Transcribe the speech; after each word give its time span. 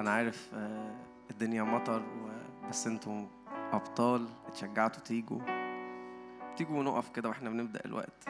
أنا 0.00 0.10
عارف 0.10 0.50
آه، 0.54 0.94
الدنيا 1.30 1.62
مطر 1.62 2.02
بس 2.68 2.86
أنتوا 2.86 3.26
أبطال 3.72 4.26
اتشجعتوا 4.46 5.02
تيجوا. 5.02 5.40
تيجوا 6.56 6.78
ونقف 6.78 7.10
كده 7.10 7.28
وإحنا 7.28 7.50
بنبدأ 7.50 7.80
الوقت. 7.84 8.28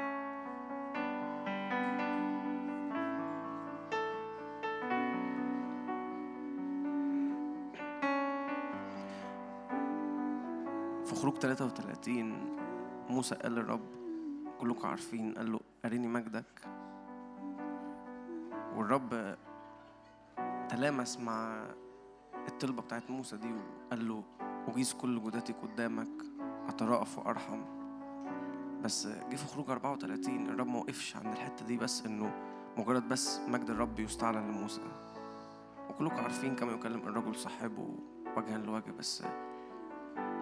في 11.04 11.14
خروج 11.14 11.34
33 11.38 12.56
موسى 13.10 13.34
قال 13.34 13.52
للرب 13.54 13.80
كلكم 14.60 14.88
عارفين 14.88 15.34
قال 15.34 15.52
له 15.52 15.60
أريني 15.84 16.08
مجدك. 16.08 16.68
والرب 18.76 19.36
تلامس 20.68 21.18
مع 21.18 21.66
الطلبة 22.48 22.82
بتاعت 22.82 23.10
موسى 23.10 23.36
دي 23.36 23.52
وقال 23.52 24.08
له 24.08 24.24
أجيز 24.68 24.92
كل 24.92 25.22
جداتي 25.22 25.52
قدامك 25.52 26.22
أترأف 26.68 27.18
وأرحم. 27.18 27.62
بس 28.82 29.06
جه 29.06 29.36
في 29.36 29.46
خروج 29.46 29.70
34 29.70 30.46
الرب 30.46 30.66
ما 30.66 30.78
وقفش 30.78 31.16
عند 31.16 31.26
الحتة 31.26 31.66
دي 31.66 31.76
بس 31.76 32.06
إنه 32.06 32.32
مجرد 32.78 33.08
بس 33.08 33.40
مجد 33.48 33.70
الرب 33.70 34.00
يستعلن 34.00 34.48
لموسى. 34.48 34.82
وكلكم 35.90 36.16
عارفين 36.16 36.56
كما 36.56 36.72
يكلم 36.72 37.08
الرجل 37.08 37.34
صاحبه 37.34 37.96
وجها 38.36 38.58
لوجه 38.58 38.90
بس 38.90 39.24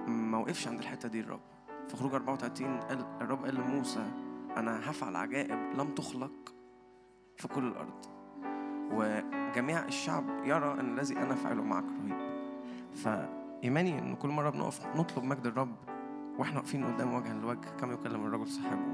ما 0.07 0.39
وقفش 0.39 0.69
عند 0.69 0.79
الحتة 0.79 1.09
دي 1.09 1.21
الرب. 1.21 1.41
في 1.89 1.97
خروج 1.97 2.15
34 2.15 2.80
قال 2.80 3.05
الرب 3.21 3.45
قال 3.45 3.55
لموسى 3.55 4.07
أنا 4.57 4.91
هفعل 4.91 5.16
عجائب 5.16 5.59
لم 5.75 5.95
تخلق 5.95 6.55
في 7.37 7.49
كل 7.49 7.65
الأرض. 7.65 8.05
وجميع 9.52 9.84
الشعب 9.84 10.24
يرى 10.45 10.73
أن 10.80 10.98
الذي 10.98 11.16
أنا 11.16 11.34
فعله 11.34 11.62
معك 11.62 11.84
رهيب. 11.84 12.16
فإيماني 12.95 13.99
إن 13.99 14.16
كل 14.16 14.29
مرة 14.29 14.51
بنقف 14.51 14.87
نطلب 14.96 15.24
مجد 15.24 15.46
الرب 15.46 15.77
وإحنا 16.38 16.57
واقفين 16.59 16.85
قدام 16.85 17.15
وجها 17.15 17.35
لوجه 17.35 17.68
كما 17.80 17.93
يكلم 17.93 18.27
الرجل 18.27 18.49
صاحبه. 18.49 18.93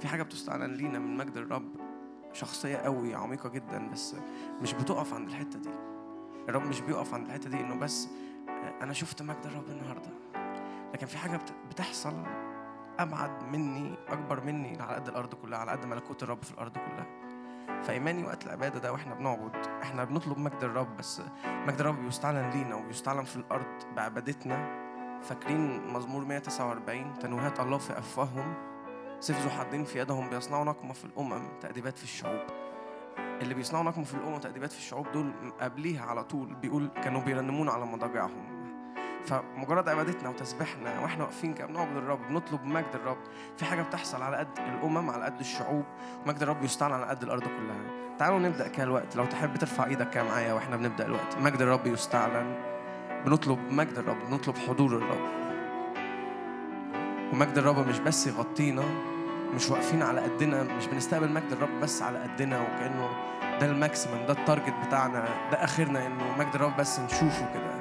في 0.00 0.08
حاجة 0.08 0.22
بتستعلن 0.22 0.74
لينا 0.74 0.98
من 0.98 1.16
مجد 1.16 1.36
الرب 1.36 1.68
شخصية 2.32 2.76
قوي 2.76 3.14
عميقة 3.14 3.48
جدا 3.48 3.88
بس 3.92 4.16
مش 4.62 4.72
بتقف 4.72 5.14
عند 5.14 5.28
الحتة 5.28 5.58
دي. 5.58 5.70
الرب 6.48 6.62
مش 6.66 6.80
بيقف 6.80 7.14
عند 7.14 7.26
الحتة 7.26 7.50
دي 7.50 7.60
إنه 7.60 7.74
بس 7.74 8.08
أنا 8.82 8.92
شفت 8.92 9.22
مجد 9.22 9.46
الرب 9.46 9.68
النهاردة. 9.68 10.10
لكن 10.94 11.06
في 11.06 11.18
حاجة 11.18 11.36
بت- 11.36 11.54
بتحصل 11.70 12.14
أبعد 12.98 13.42
مني 13.52 13.94
أكبر 14.08 14.44
مني 14.44 14.82
على 14.82 14.94
قد 14.94 15.08
الأرض 15.08 15.34
كلها 15.34 15.58
على 15.58 15.70
قد 15.70 15.86
ملكوت 15.86 16.22
الرب 16.22 16.42
في 16.42 16.50
الأرض 16.50 16.72
كلها. 16.72 17.06
فإيماني 17.84 18.24
وقت 18.24 18.46
العبادة 18.46 18.78
ده 18.80 18.92
وإحنا 18.92 19.14
بنعبد 19.14 19.56
إحنا 19.82 20.04
بنطلب 20.04 20.38
مجد 20.38 20.64
الرب 20.64 20.96
بس 20.96 21.22
مجد 21.44 21.80
الرب 21.80 22.04
بيستعلن 22.04 22.50
لينا 22.50 22.74
وبيستعلن 22.74 23.24
في 23.24 23.36
الأرض 23.36 23.66
بعبادتنا. 23.96 24.80
فاكرين 25.22 25.92
مزمور 25.92 26.24
149 26.24 27.18
تنويهات 27.18 27.60
الله 27.60 27.78
في 27.78 27.98
أفواههم 27.98 28.54
سيف 29.20 29.40
ذو 29.42 29.50
حدين 29.50 29.84
في 29.84 29.98
يدهم 29.98 30.30
بيصنعوا 30.30 30.64
نقمة 30.64 30.92
في 30.92 31.04
الأمم 31.04 31.48
تأديبات 31.60 31.96
في 31.98 32.04
الشعوب. 32.04 32.40
اللي 33.18 33.54
بيصنعوا 33.54 33.84
نقمة 33.84 34.04
في 34.04 34.14
الأمم 34.14 34.34
وتأديبات 34.34 34.72
في 34.72 34.78
الشعوب 34.78 35.12
دول 35.12 35.32
قبليها 35.60 36.04
على 36.06 36.24
طول 36.24 36.54
بيقول 36.54 36.88
كانوا 37.04 37.20
بيرنمون 37.20 37.68
على 37.68 37.86
مضاجعهم. 37.86 38.49
فمجرد 39.26 39.88
عبادتنا 39.88 40.28
وتسبيحنا 40.28 41.00
وإحنا 41.00 41.24
واقفين 41.24 41.54
كده 41.54 41.66
بنعبد 41.66 41.96
الرب 41.96 42.28
بنطلب 42.28 42.64
مجد 42.64 42.94
الرب. 42.94 43.18
في 43.56 43.64
حاجة 43.64 43.82
بتحصل 43.82 44.22
على 44.22 44.36
قد 44.36 44.58
الأمم 44.58 45.10
على 45.10 45.24
قد 45.24 45.40
الشعوب 45.40 45.84
مجد 46.26 46.42
الرب 46.42 46.64
يستعلن 46.64 46.94
على 46.94 47.06
قد 47.06 47.22
الأرض 47.22 47.42
كلها. 47.42 48.16
تعالوا 48.18 48.38
نبدأ 48.38 48.68
كده 48.68 48.84
الوقت. 48.84 49.16
لو 49.16 49.24
تحب 49.24 49.56
ترفع 49.56 49.86
إيدك 49.86 50.10
كده 50.10 50.24
معايا 50.24 50.52
وإحنا 50.52 50.76
بنبدأ 50.76 51.06
الوقت. 51.06 51.38
مجد 51.38 51.62
الرب 51.62 51.86
يستعلن. 51.86 52.54
بنطلب 53.26 53.58
مجد 53.70 53.98
الرب 53.98 54.16
بنطلب 54.30 54.58
حضور 54.58 54.96
الرب. 54.96 55.28
ومجد 57.32 57.58
الرب 57.58 57.88
مش 57.88 57.98
بس 57.98 58.26
يغطينا 58.26 58.82
مش 59.54 59.70
واقفين 59.70 60.02
على 60.02 60.20
قدنا 60.20 60.62
مش 60.62 60.86
بنستقبل 60.86 61.32
مجد 61.32 61.52
الرب 61.52 61.80
بس 61.82 62.02
على 62.02 62.18
قدنا 62.18 62.60
وكأنه 62.60 63.08
ده 63.60 63.66
ال 63.66 63.73
maximum 63.73 64.26
ده 64.26 64.32
ال 64.32 64.38
target 64.38 64.74
بتاعنا 64.86 65.24
ده 65.52 65.64
آخرنا 65.64 66.06
إنه 66.06 66.38
مجد 66.38 66.54
الرب 66.54 66.76
بس 66.76 67.00
نشوفه 67.00 67.52
كده. 67.54 67.79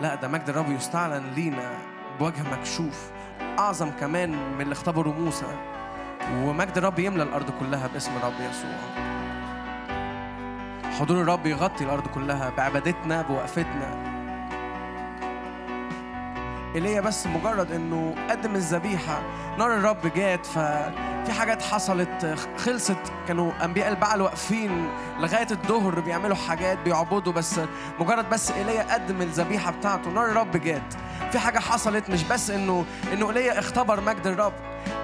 لا 0.00 0.14
ده 0.14 0.28
مجد 0.28 0.48
الرب 0.48 0.72
يستعلن 0.72 1.30
لينا 1.36 1.70
بوجه 2.18 2.42
مكشوف 2.52 3.10
أعظم 3.58 3.90
كمان 3.90 4.54
من 4.54 4.60
اللي 4.60 4.72
اختبره 4.72 5.08
موسى. 5.08 5.46
ومجد 6.32 6.78
الرب 6.78 6.98
يملى 6.98 7.22
الأرض 7.22 7.50
كلها 7.60 7.86
باسم 7.86 8.10
الرب 8.16 8.40
يسوع. 8.50 8.70
حضور 10.98 11.22
الرب 11.22 11.46
يغطي 11.46 11.84
الأرض 11.84 12.06
كلها 12.06 12.52
بعبادتنا 12.56 13.22
بوقفتنا. 13.22 14.10
ايليا 16.74 17.00
بس 17.00 17.26
مجرد 17.26 17.72
إنه 17.72 18.14
قدم 18.30 18.54
الذبيحة 18.54 19.22
نار 19.58 19.74
الرب 19.74 20.06
جات 20.16 20.46
ففي 21.30 21.38
حاجات 21.38 21.62
حصلت 21.62 22.38
خلصت 22.58 23.12
كانوا 23.28 23.52
أنبياء 23.64 23.88
البعل 23.88 24.20
واقفين 24.20 24.88
لغاية 25.18 25.46
الظهر 25.50 26.00
بيعملوا 26.00 26.36
حاجات 26.36 26.78
بيعبدوا 26.78 27.32
بس 27.32 27.60
مجرد 28.00 28.30
بس 28.30 28.50
إيليا 28.50 28.94
قدم 28.94 29.22
الذبيحة 29.22 29.70
بتاعته 29.70 30.10
نار 30.10 30.24
الرب 30.24 30.56
جات. 30.56 30.94
في 31.32 31.38
حاجة 31.38 31.58
حصلت 31.58 32.10
مش 32.10 32.22
بس 32.22 32.50
إنه 32.50 32.84
إنه 33.12 33.28
إيليا 33.28 33.58
اختبر 33.58 34.00
مجد 34.00 34.26
الرب. 34.26 34.52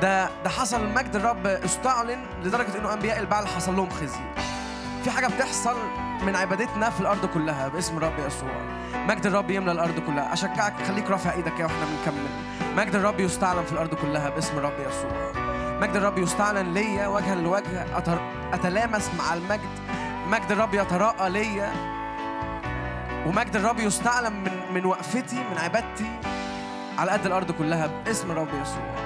ده 0.02 0.28
ده 0.44 0.50
حصل 0.50 0.88
مجد 0.88 1.16
الرب 1.16 1.46
استعلن 1.46 2.26
لدرجة 2.44 2.78
إنه 2.78 2.92
أنبياء 2.92 3.18
البعل 3.18 3.46
حصل 3.46 3.76
لهم 3.76 3.90
خزي. 3.90 4.20
في 5.04 5.10
حاجة 5.10 5.26
بتحصل 5.26 5.76
من 6.22 6.36
عبادتنا 6.36 6.90
في 6.90 7.00
الأرض 7.00 7.26
كلها 7.26 7.68
باسم 7.68 7.96
الرب 7.96 8.18
يسوع. 8.26 8.60
مجد 9.08 9.26
الرب 9.26 9.50
يملى 9.50 9.72
الأرض 9.72 10.00
كلها. 10.00 10.32
أشجعك 10.32 10.74
خليك 10.88 11.10
رافع 11.10 11.32
إيدك 11.32 11.54
كده 11.54 11.66
وإحنا 11.66 11.84
بنكمل 11.84 12.26
مجد 12.76 12.94
الرب 12.94 13.20
يستعلن 13.20 13.64
في 13.64 13.72
الأرض 13.72 13.94
كلها 13.94 14.30
باسم 14.30 14.58
الرب 14.58 14.74
يسوع. 14.80 15.45
مجد 15.80 15.96
الرب 15.96 16.18
يستعلن 16.18 16.74
ليا 16.74 17.06
وجها 17.06 17.34
لوجه 17.34 17.98
أتلامس 18.52 19.10
مع 19.18 19.34
المجد. 19.34 19.70
مجد 20.28 20.52
الرب 20.52 20.74
يتراءى 20.74 21.30
ليا. 21.30 21.72
ومجد 23.26 23.56
الرب 23.56 23.78
يستعلن 23.78 24.32
من 24.32 24.74
من 24.74 24.86
وقفتي 24.86 25.36
من 25.36 25.58
عبادتي 25.58 26.10
على 26.98 27.10
قد 27.10 27.26
الأرض 27.26 27.50
كلها 27.50 27.86
باسم 28.04 28.30
الرب 28.30 28.48
يسوع. 28.62 29.05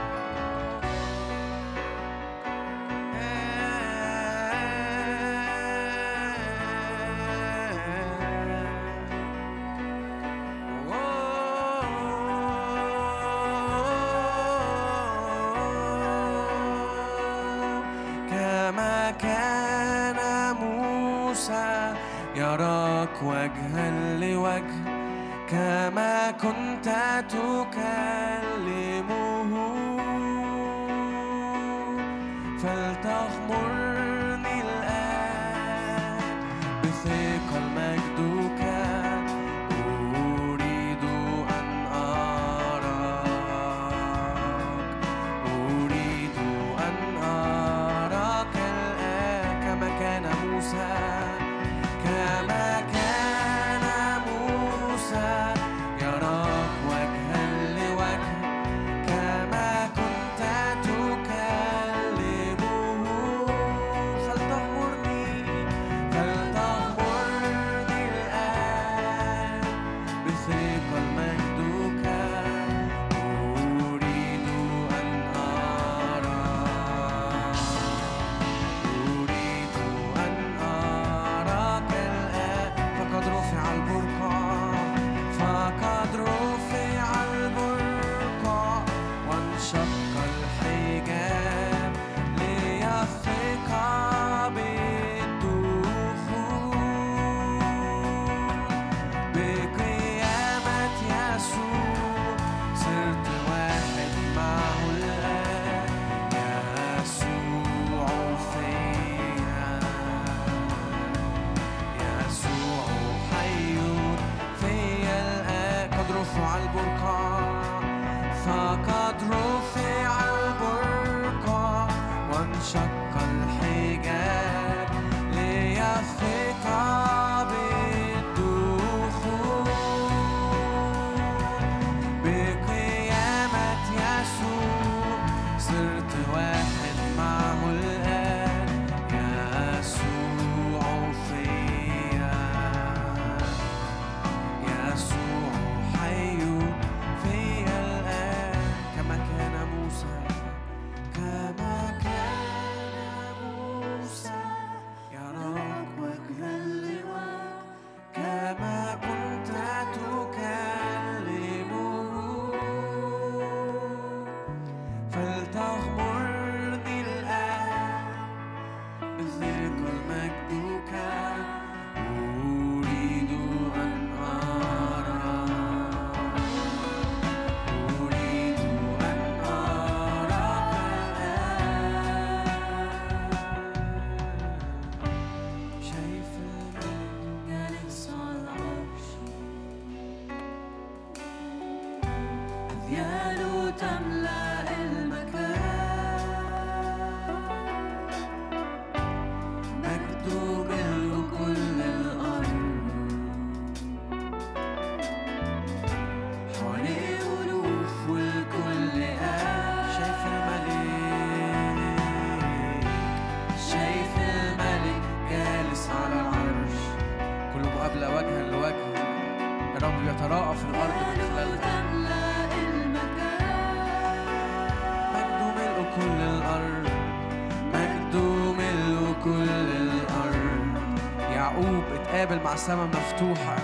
السماء 232.48 232.87
مفتوحة. 232.87 233.57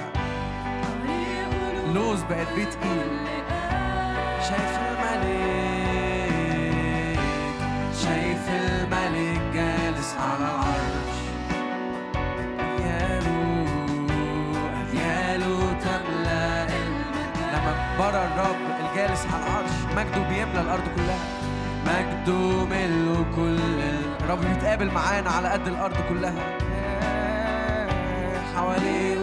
لوز 1.94 2.22
بقت 2.22 2.46
بيت 2.56 2.76
ايد 2.82 3.26
شايف 4.48 4.78
الملك 4.78 5.96
شايف 8.02 8.48
الملك 8.48 9.40
جالس 9.54 10.14
على 10.14 10.38
العرش. 10.38 11.16
أذياله 12.60 13.66
أذياله 14.82 15.58
تملأ 15.80 16.66
لما 17.52 17.72
برا 17.98 18.24
الرب 18.24 18.62
الجالس 18.80 19.22
على 19.26 19.42
العرش 19.46 19.74
مجده 19.96 20.22
بيملى 20.28 20.60
الأرض 20.60 20.86
كلها. 20.96 21.18
مجده 21.86 22.64
ملو 22.64 23.24
كل 23.36 23.80
الرب 24.20 24.40
بيتقابل 24.40 24.90
معانا 24.90 25.30
على 25.30 25.48
قد 25.48 25.68
الأرض 25.68 25.96
كلها. 26.08 26.65
how 28.66 28.72
it 28.72 28.82
is. 28.82 29.15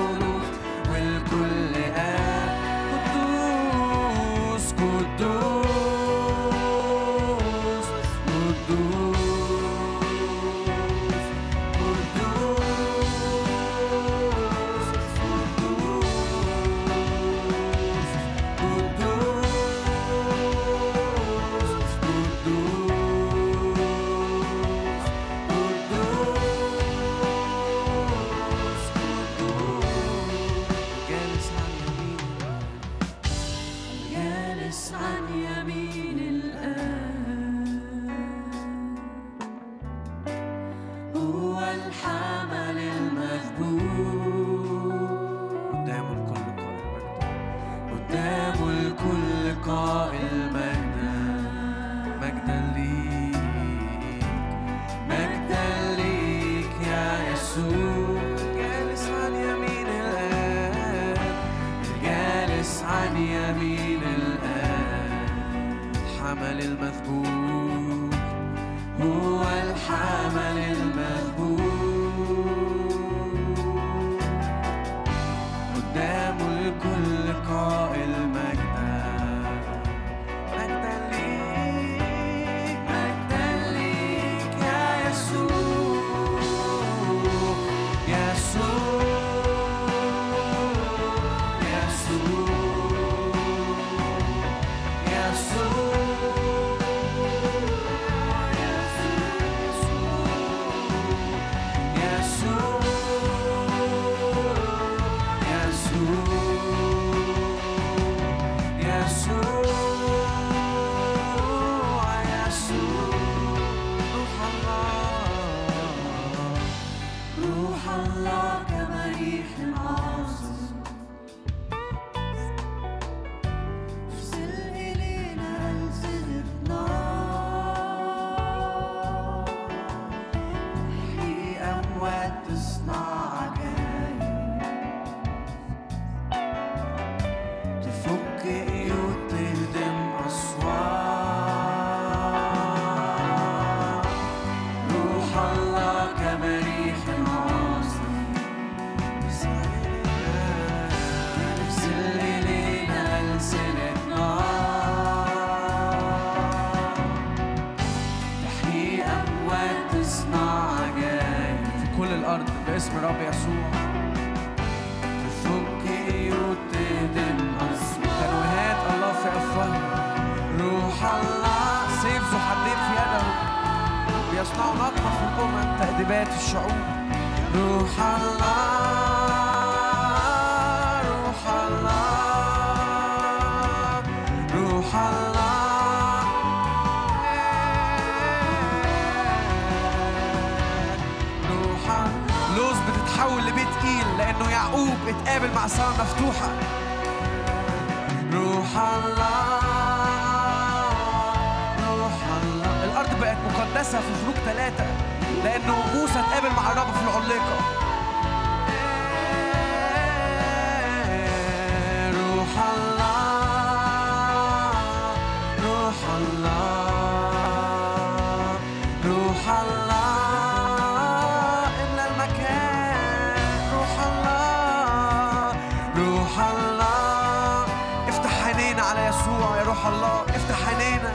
روح 229.73 229.85
الله. 229.85 230.21
افتح 230.21 230.67
عينينا. 230.69 231.13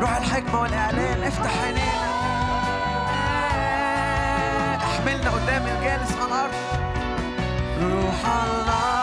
روح 0.00 0.16
الحكمة 0.16 0.60
والإعلان. 0.60 1.22
افتح 1.22 1.50
عينينا. 1.64 2.08
احملنا 4.84 5.30
قدام 5.30 5.62
الجالس 5.66 6.12
على 6.12 6.26
العرش 6.26 6.60
روح 7.82 8.20
الله. 8.44 8.97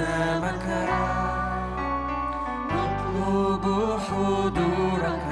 قدامك. 0.00 0.66
نطلب 2.72 3.64
حضورك 4.08 5.28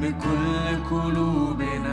بكل 0.00 0.84
قلوبنا 0.90 1.83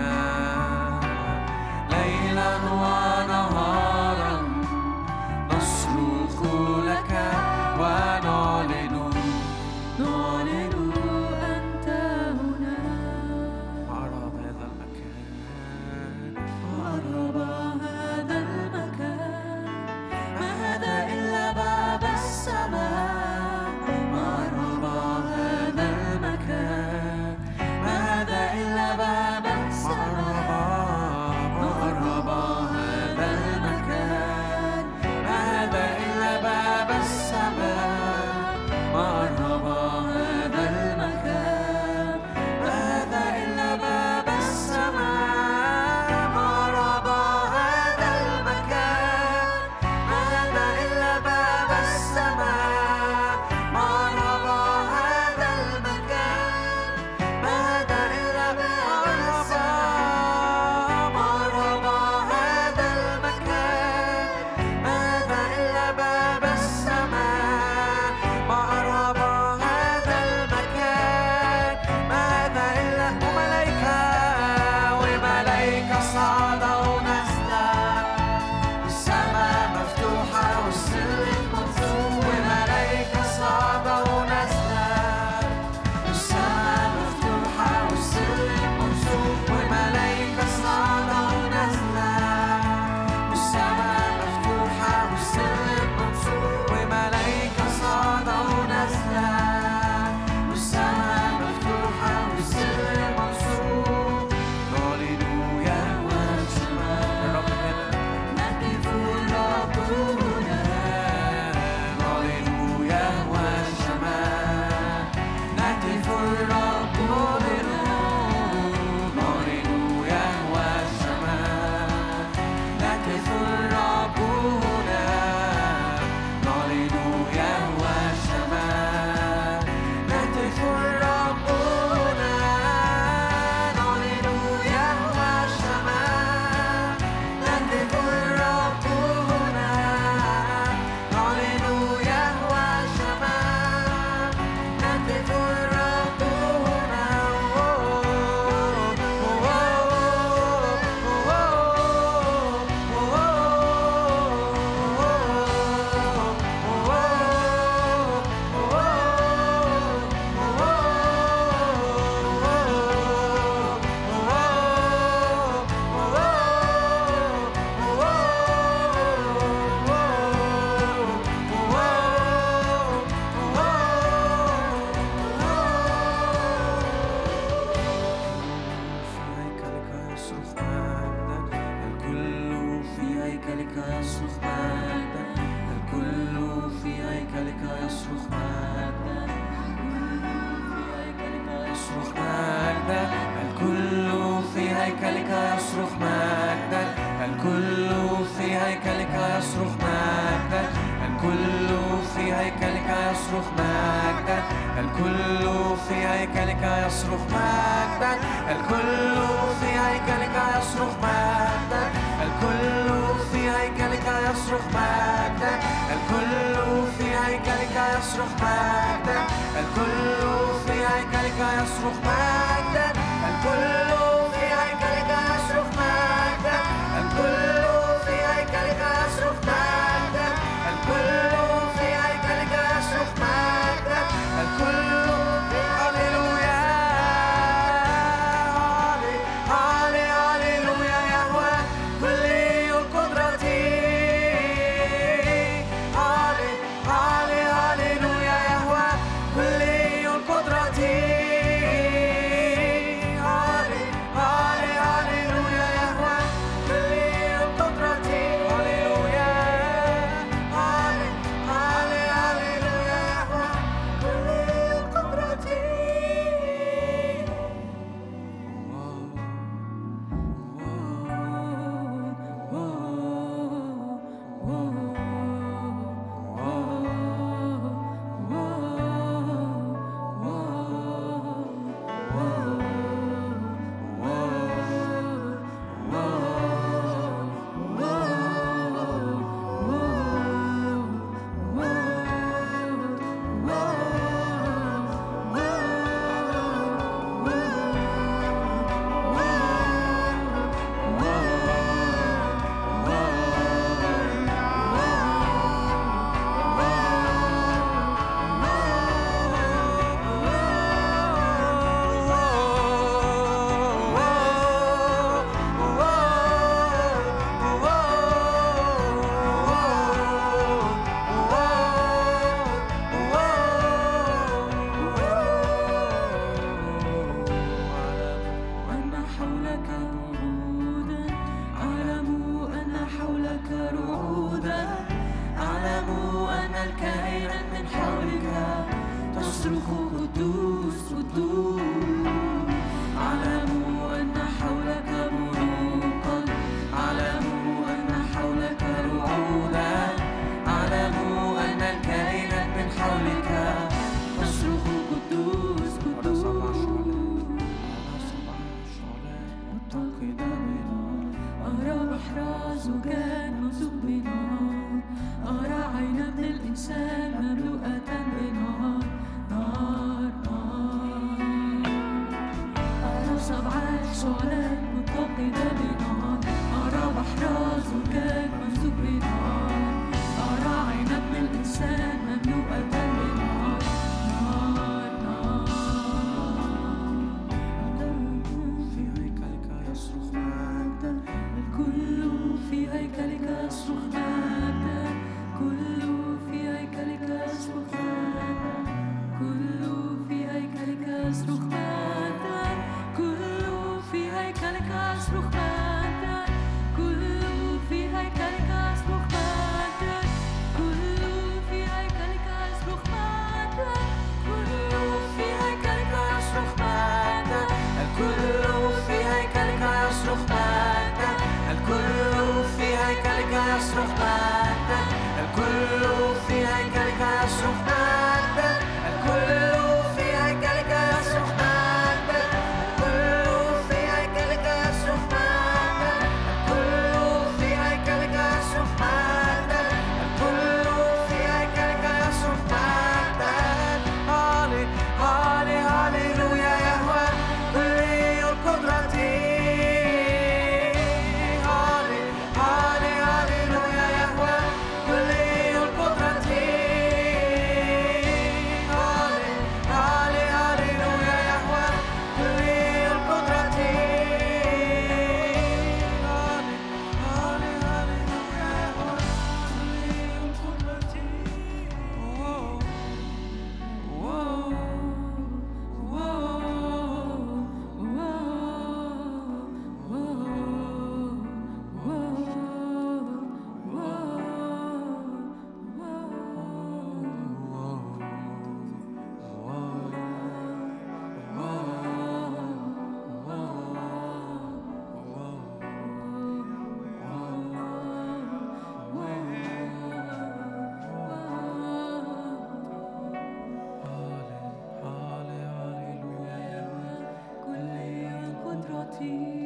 ti. 508.97 509.40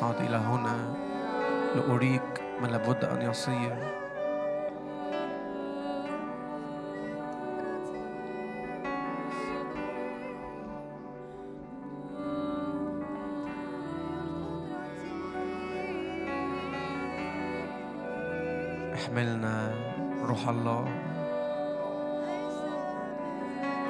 أصعد 0.00 0.20
إلى 0.20 0.36
هنا 0.36 0.76
لأريك 1.76 2.42
ما 2.62 2.66
لابد 2.66 3.04
أن 3.04 3.22
يصير. 3.22 3.76
احملنا 18.94 19.74
روح 20.22 20.48
الله. 20.48 20.84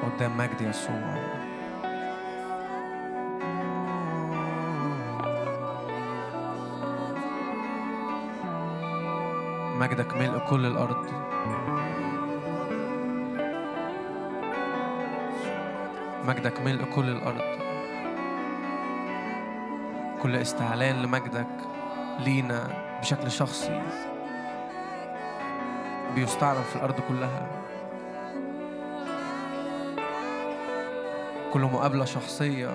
قدام 0.03 0.37
مجد 0.37 0.61
يسوع. 0.61 1.40
مجدك 9.91 10.17
ملء 10.17 10.39
كل 10.49 10.65
الأرض. 10.65 11.05
مجدك 16.27 16.61
ملء 16.61 16.85
كل 16.95 17.09
الأرض. 17.09 17.41
كل 20.21 20.35
استعلان 20.35 21.01
لمجدك 21.01 21.47
لينا 22.19 22.67
بشكل 23.01 23.31
شخصي 23.31 23.81
بيستعرض 26.15 26.63
في 26.63 26.75
الأرض 26.75 26.99
كلها. 27.09 27.47
كل 31.53 31.61
مقابلة 31.61 32.05
شخصية 32.05 32.69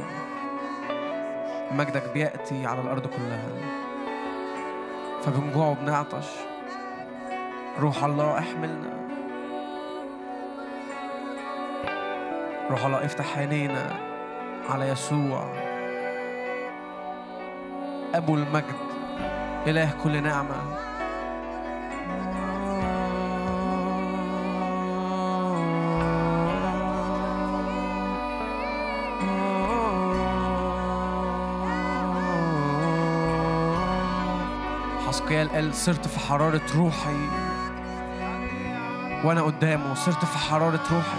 مجدك 1.71 2.13
بيأتي 2.15 2.67
على 2.67 2.81
الأرض 2.81 3.07
كلها. 3.07 3.49
فبنجوع 5.23 5.67
وبنعطش 5.67 6.46
روح 7.81 8.05
الله 8.05 8.39
احملنا. 8.39 8.93
روح 12.71 12.85
الله 12.85 13.05
افتح 13.05 13.39
عينينا 13.39 13.95
على 14.69 14.89
يسوع. 14.89 15.53
أبو 18.15 18.35
المجد 18.35 18.65
إله 19.67 19.91
كل 20.05 20.23
نعمة. 20.23 20.57
حسقيال 35.09 35.49
قال 35.49 35.75
صرت 35.75 36.09
في 36.09 36.19
حرارة 36.21 36.61
روحي. 36.77 37.17
وأنا 39.25 39.43
قدامه 39.43 39.95
صرت 39.95 40.25
في 40.25 40.39
حرارة 40.39 40.81
روحي. 40.93 41.19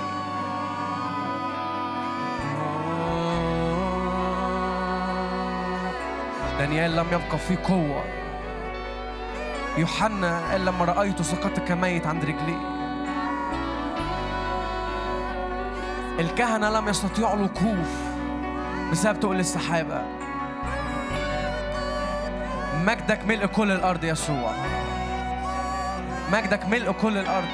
دانيال 6.60 6.96
لم 6.96 7.06
يبقى 7.08 7.38
فيه 7.38 7.58
قوة. 7.64 8.04
يوحنا 9.78 10.52
قال 10.52 10.66
لما 10.66 10.86
رأيته 10.86 11.24
سقطت 11.24 11.60
كميت 11.60 12.08
عند 12.08 12.26
رجليه 12.26 12.78
الكهنة 16.20 16.70
لم 16.70 16.90
يستطيعوا 16.90 17.36
الوقوف 17.36 17.90
بسبب 18.92 19.20
تقل 19.20 19.40
السحابة. 19.40 20.02
مجدك 22.86 23.26
ملء 23.26 23.46
كل 23.46 23.72
الأرض 23.72 24.04
يسوع. 24.04 24.52
مجدك 26.32 26.66
ملء 26.66 26.92
كل 26.92 27.18
الأرض. 27.18 27.48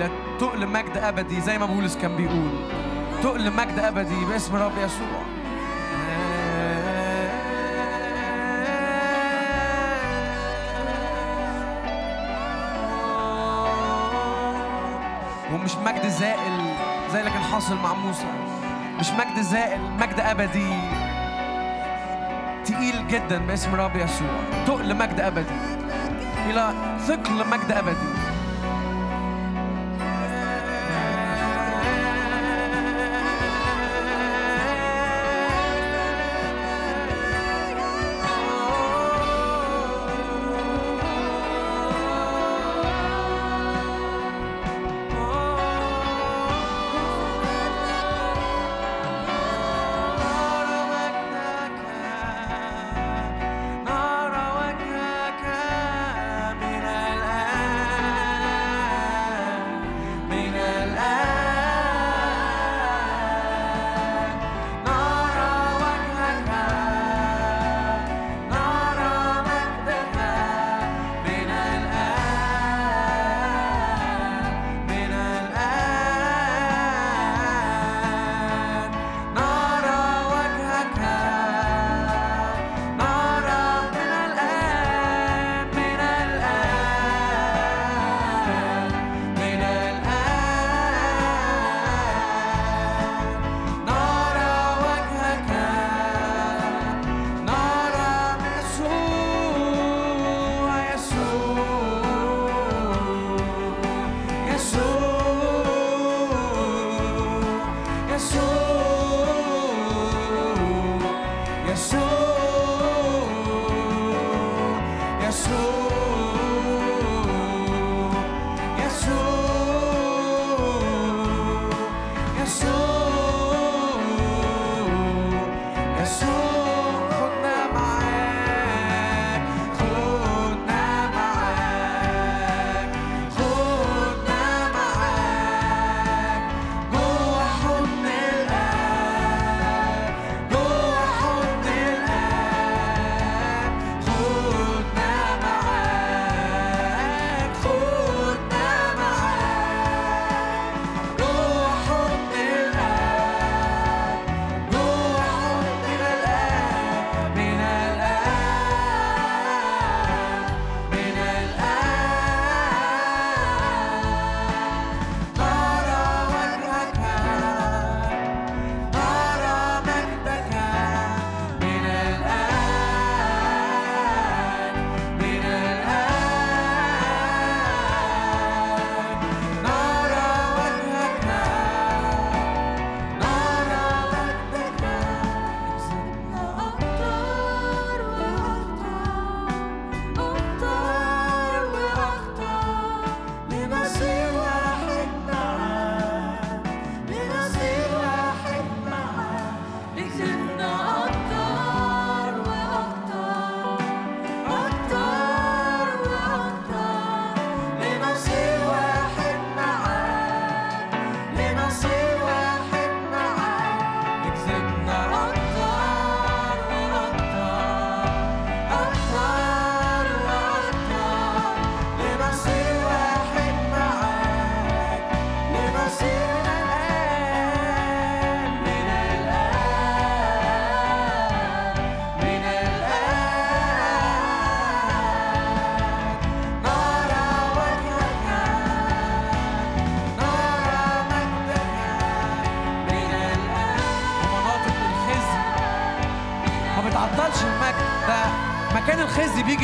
إلى 0.00 0.10
تقل 0.38 0.66
مجد 0.66 0.96
أبدي 0.96 1.40
زي 1.40 1.58
ما 1.58 1.66
بولس 1.66 1.96
كان 1.96 2.16
بيقول. 2.16 2.50
تقل 3.22 3.52
مجد 3.52 3.78
أبدي 3.78 4.24
باسم 4.24 4.56
رب 4.56 4.72
يسوع. 4.78 5.22
ومش 15.54 15.76
مجد 15.76 16.08
زائل 16.08 16.74
زي 17.12 17.20
اللي 17.20 17.30
كان 17.30 17.42
حاصل 17.42 17.76
مع 17.76 17.94
موسى. 17.94 18.26
مش 19.00 19.10
مجد 19.10 19.40
زائل 19.40 19.80
مجد 19.80 20.20
أبدي. 20.20 20.72
تقيل 22.64 23.08
جدا 23.08 23.38
باسم 23.38 23.74
رب 23.74 23.96
يسوع. 23.96 24.64
تقل 24.66 24.96
مجد 24.96 25.20
أبدي. 25.20 25.54
إلى 26.50 26.74
ثقل 27.06 27.48
مجد 27.48 27.72
أبدي. 27.72 28.19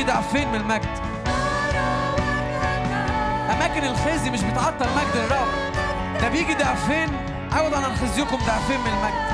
ده 0.06 0.20
فين 0.20 0.48
من 0.48 0.54
المجد. 0.54 0.88
أماكن 3.50 3.84
الخزي 3.84 4.30
مش 4.30 4.42
بتعطل 4.42 4.86
مجد 4.96 5.16
الرب. 5.16 5.48
ده 6.20 6.28
بيجي 6.28 6.54
ضعفين 6.54 7.08
عوض 7.52 7.74
عن 7.74 7.96
خزيكم 7.96 8.36
ضعفين 8.36 8.80
من 8.80 8.86
المجد. 8.86 9.25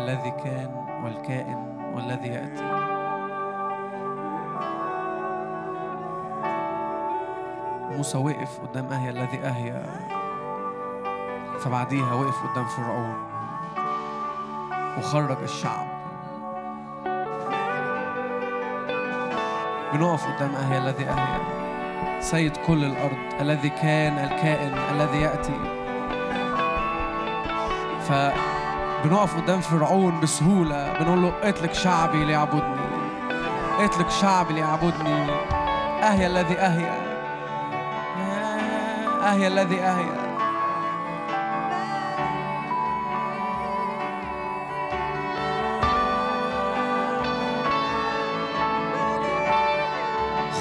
الذي 0.00 0.30
كان 0.30 0.70
والكائن 1.04 1.58
والذي 1.94 2.28
يأتي. 2.28 2.70
موسى 7.96 8.18
وقف 8.18 8.60
قدام 8.60 8.92
اهيا 8.92 9.10
الذي 9.10 9.38
اهيا 9.44 9.82
فبعديها 11.60 12.14
وقف 12.14 12.46
قدام 12.46 12.64
فرعون. 12.64 13.16
وخرج 14.98 15.42
الشعب. 15.42 15.86
بنقف 19.92 20.26
قدام 20.26 20.54
اهيا 20.54 20.78
الذي 20.78 21.04
اهيا 21.04 21.40
سيد 22.20 22.56
كل 22.56 22.84
الأرض 22.84 23.18
الذي 23.40 23.68
كان 23.68 24.18
الكائن 24.18 24.74
الذي 24.94 25.20
يأتي. 25.20 25.60
ف 28.00 28.12
فبنقف 29.04 29.36
قدام 29.36 29.60
فرعون 29.60 30.20
بسهولة 30.20 30.92
بنقول 31.00 31.22
له 31.22 31.32
اطلق 31.42 31.72
شعبي 31.72 32.24
ليعبدني 32.24 32.80
اطلق 33.78 34.10
شعبي 34.10 34.54
ليعبدني 34.54 35.26
أهيا 36.02 36.26
الذي 36.26 36.58
أهيا 36.58 37.00
أهيا 39.22 39.48
الذي 39.48 39.80
أهيا 39.80 40.30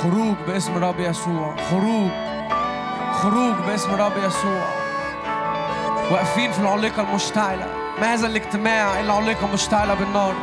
خروج 0.04 0.36
باسم 0.48 0.84
رب 0.84 1.00
يسوع. 1.00 1.56
خروج. 1.70 2.12
خروج 3.14 3.56
باسم 3.68 3.96
رب 3.96 4.18
يسوع. 4.18 4.66
واقفين 6.12 6.52
في 6.52 6.60
العليقة 6.60 7.02
المشتعلة. 7.02 7.79
ما 8.02 8.14
هذا 8.14 8.28
الاجتماع 8.28 9.00
إلا 9.00 9.14
عليقة 9.14 9.48
مشتعلة 9.54 9.94
بالنار. 9.94 10.36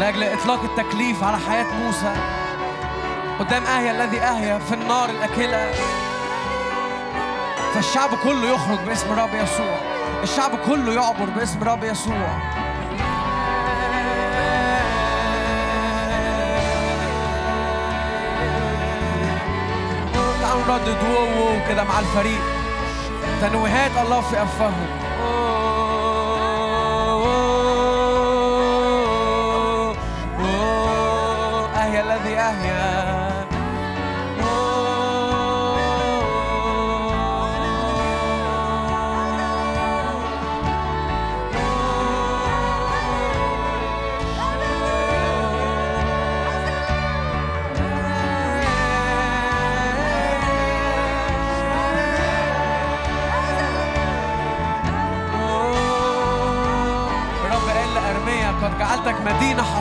لأجل 0.00 0.22
إطلاق 0.22 0.60
التكليف 0.62 1.24
على 1.24 1.38
حياة 1.38 1.66
موسى 1.84 2.14
قدام 3.38 3.64
أهيا 3.64 3.90
الذي 3.90 4.20
أهيا 4.20 4.58
في 4.58 4.74
النار 4.74 5.10
الأكلة. 5.10 5.70
فالشعب 7.74 8.10
كله 8.24 8.54
يخرج 8.54 8.78
باسم 8.78 9.12
رب 9.12 9.34
يسوع. 9.34 9.76
الشعب 10.22 10.50
كله 10.66 10.92
يعبر 10.92 11.24
باسم 11.36 11.64
رب 11.64 11.84
يسوع. 11.84 12.38
تعالوا 20.40 20.62
نردد 20.68 20.98
وو 21.02 21.68
كده 21.68 21.84
مع 21.84 21.98
الفريق. 21.98 22.40
تنويهات 23.40 23.90
الله 24.06 24.20
في 24.20 24.42
أفواههم 24.42 25.02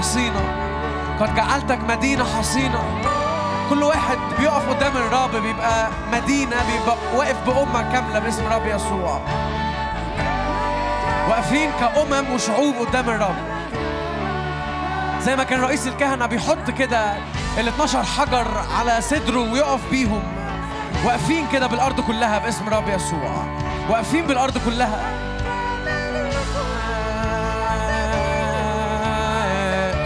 حصينة. 0.02 0.41
قد 1.20 1.36
جعلتك 1.36 1.80
مدينة 1.89 2.24
حصينة. 2.24 2.84
كل 3.70 3.84
واحد 3.84 4.18
بيقف 4.39 4.70
قدام 4.70 4.97
الرب 4.97 5.36
بيبقى 5.36 5.88
مدينة 6.14 6.56
بيبقى 6.72 6.97
واقف 7.16 7.38
بأمة 7.45 7.91
كاملة 7.93 8.20
باسم 8.20 8.47
رب 8.47 8.66
يسوع. 8.66 9.22
واقفين 11.30 11.70
كأمم 11.80 12.34
وشعوب 12.34 12.76
قدام 12.76 13.10
الرب. 13.10 13.36
زي 15.22 15.36
ما 15.36 15.43
كان 15.43 15.62
رئيس 15.62 15.88
الكهنة 15.88 16.26
بيحط 16.26 16.72
كده 16.78 17.14
ال 17.58 17.68
12 17.68 18.04
حجر 18.04 18.47
على 18.80 19.02
صدره 19.02 19.52
ويقف 19.52 19.82
بيهم. 19.91 20.24
واقفين 21.06 21.47
كده 21.54 21.68
بالأرض 21.68 22.02
كلها 22.02 22.39
باسم 22.39 22.70
رب 22.70 22.89
يسوع. 22.89 23.43
واقفين 23.89 24.26
بالأرض 24.28 24.58
كلها. 24.66 25.21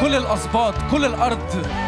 كل 0.05 0.15
الأسباط 0.15 0.73
كل 0.91 1.05
الأرض. 1.05 1.84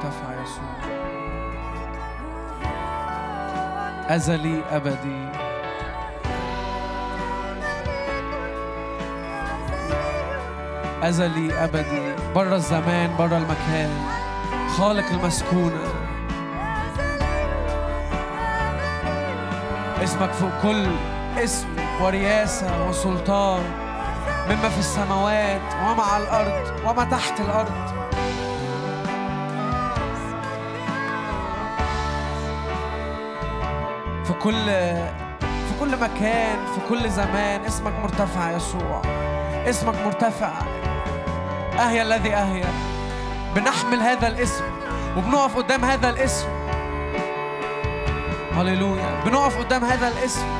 مرتفع 0.00 0.42
يسوع. 0.42 0.74
أزلي 4.08 4.62
أبدي. 4.72 5.28
أزلي 11.02 11.64
أبدي. 11.64 12.14
بره 12.34 12.56
الزمان 12.56 13.16
بره 13.18 13.36
المكان. 13.36 13.90
خالق 14.78 15.06
المسكونة. 15.10 15.84
اسمك 20.04 20.30
فوق 20.30 20.50
كل 20.62 20.86
اسم 21.44 21.68
ورياسة 22.00 22.88
وسلطان. 22.88 23.62
مما 24.48 24.68
في 24.68 24.78
السماوات 24.78 25.74
وما 25.74 26.02
على 26.02 26.24
الأرض 26.24 26.80
وما 26.86 27.04
تحت 27.04 27.40
الأرض. 27.40 27.89
كل 34.42 34.66
في 35.40 35.72
كل 35.80 35.96
مكان 35.96 36.58
في 36.74 36.80
كل 36.88 37.10
زمان 37.10 37.64
اسمك 37.64 37.92
مرتفع 38.02 38.50
يا 38.50 38.56
يسوع. 38.56 39.02
اسمك 39.68 39.94
مرتفع. 40.04 40.52
أهيا 41.78 42.02
الذي 42.02 42.34
أهيا 42.34 42.72
بنحمل 43.54 44.00
هذا 44.00 44.28
الاسم 44.28 44.64
وبنقف 45.16 45.56
قدام 45.56 45.84
هذا 45.84 46.10
الاسم. 46.10 46.48
هللويا. 48.52 49.20
بنقف 49.26 49.58
قدام 49.58 49.84
هذا 49.84 50.08
الاسم. 50.08 50.59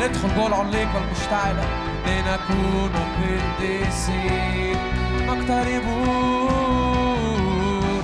بندخل 0.00 0.34
جوه 0.36 0.46
العليقة 0.46 0.98
المشتعلة 0.98 1.64
لنكون 2.06 2.92
قديسين 3.20 4.76
نقترب 5.26 5.86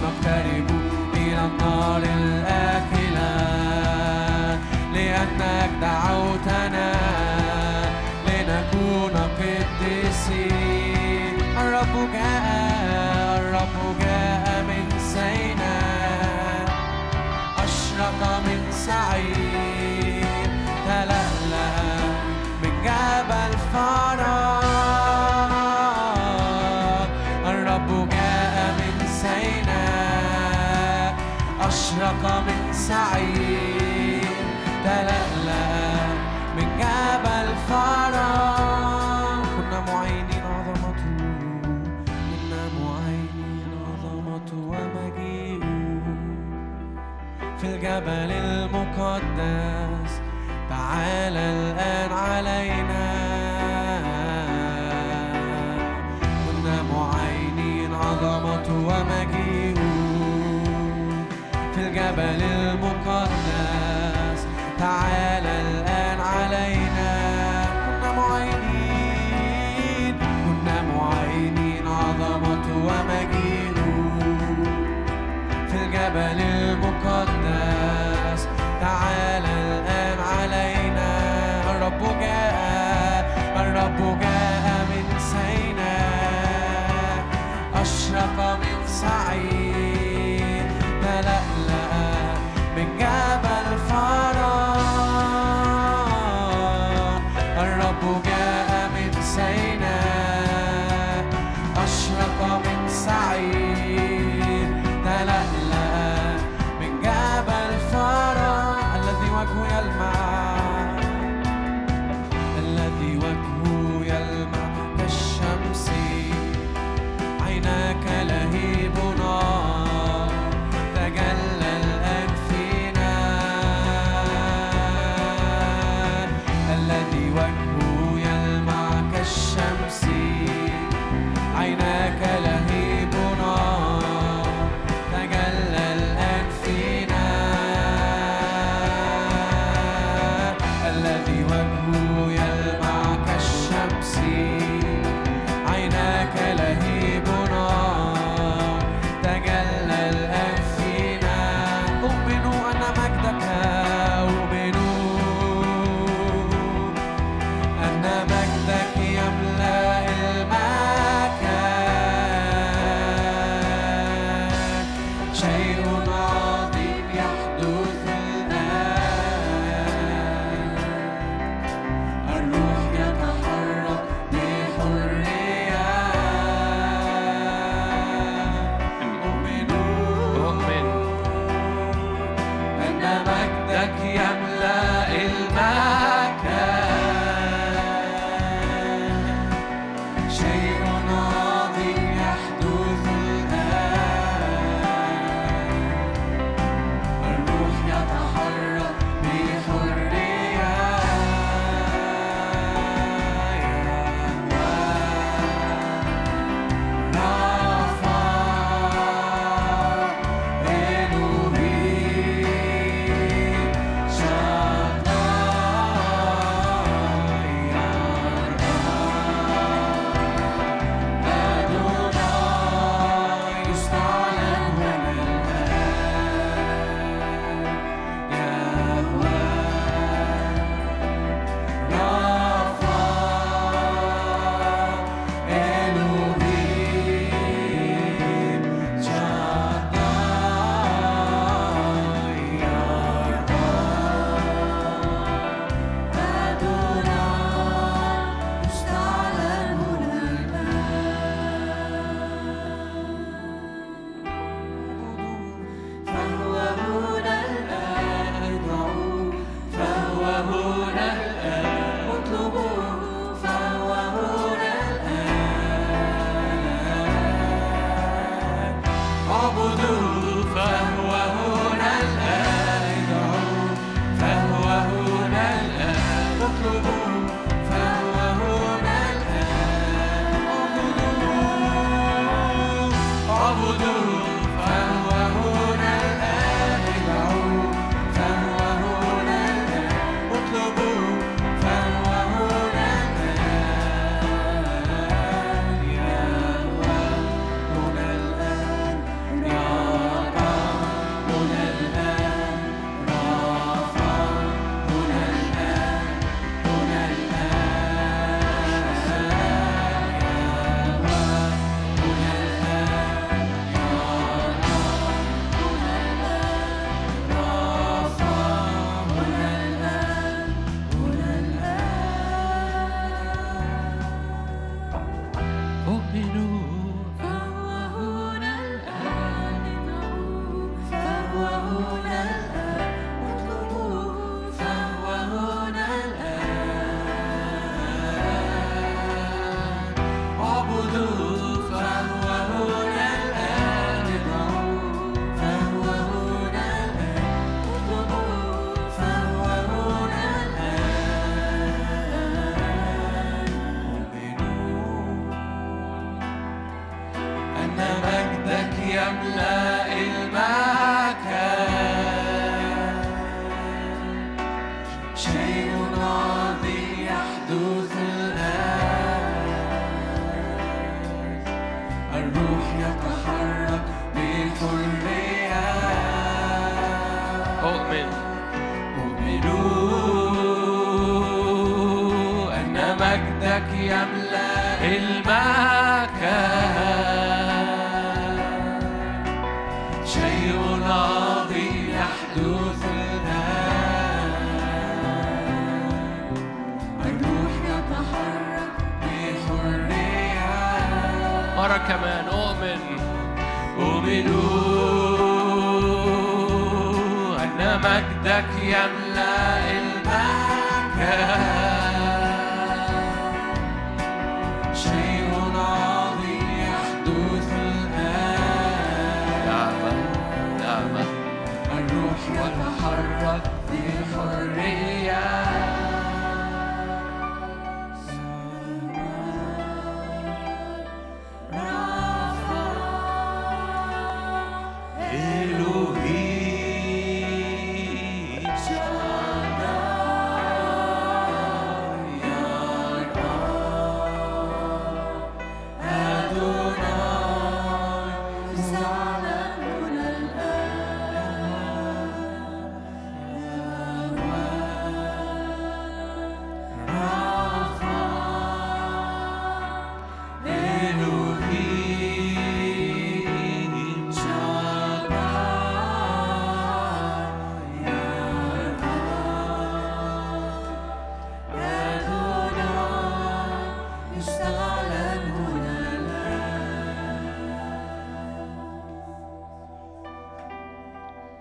نقترب 0.02 0.68
إلى 1.14 1.42
النار 1.44 2.02
الآكلة. 2.02 3.30
لأنك 4.94 5.70
دعوتنا. 5.80 6.92
لنكون 8.26 9.14
قديسين 9.38 11.34
الرب 11.60 11.94
جاء 12.12 12.45
من 32.46 32.60
سعيد. 32.72 34.26
تلألأ 34.84 36.06
من 36.56 36.68
جبل 36.80 37.48
فرات 37.68 39.46
كنا 39.56 39.80
معينين 39.88 40.44
عظمته 40.54 41.18
كنا 42.06 42.62
معينين 42.80 43.70
عظمته 43.86 44.58
ومجيئه. 44.70 45.64
في 47.58 47.66
الجبل 47.66 48.30
المقدس 48.44 50.12
تعالى 50.70 51.44
الآن 51.56 52.12
علينا. 52.12 53.06
كنا 56.44 56.76
معينين 56.92 57.90
عظمته 57.94 58.74
ومجيئه. 58.74 59.35
في 62.16 62.22
الجبل 62.22 63.45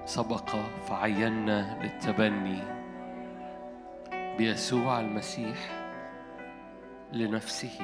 سبق 0.05 0.49
فعينا 0.87 1.83
للتبني 1.83 2.63
بيسوع 4.37 4.99
المسيح 4.99 5.57
لنفسه. 7.13 7.79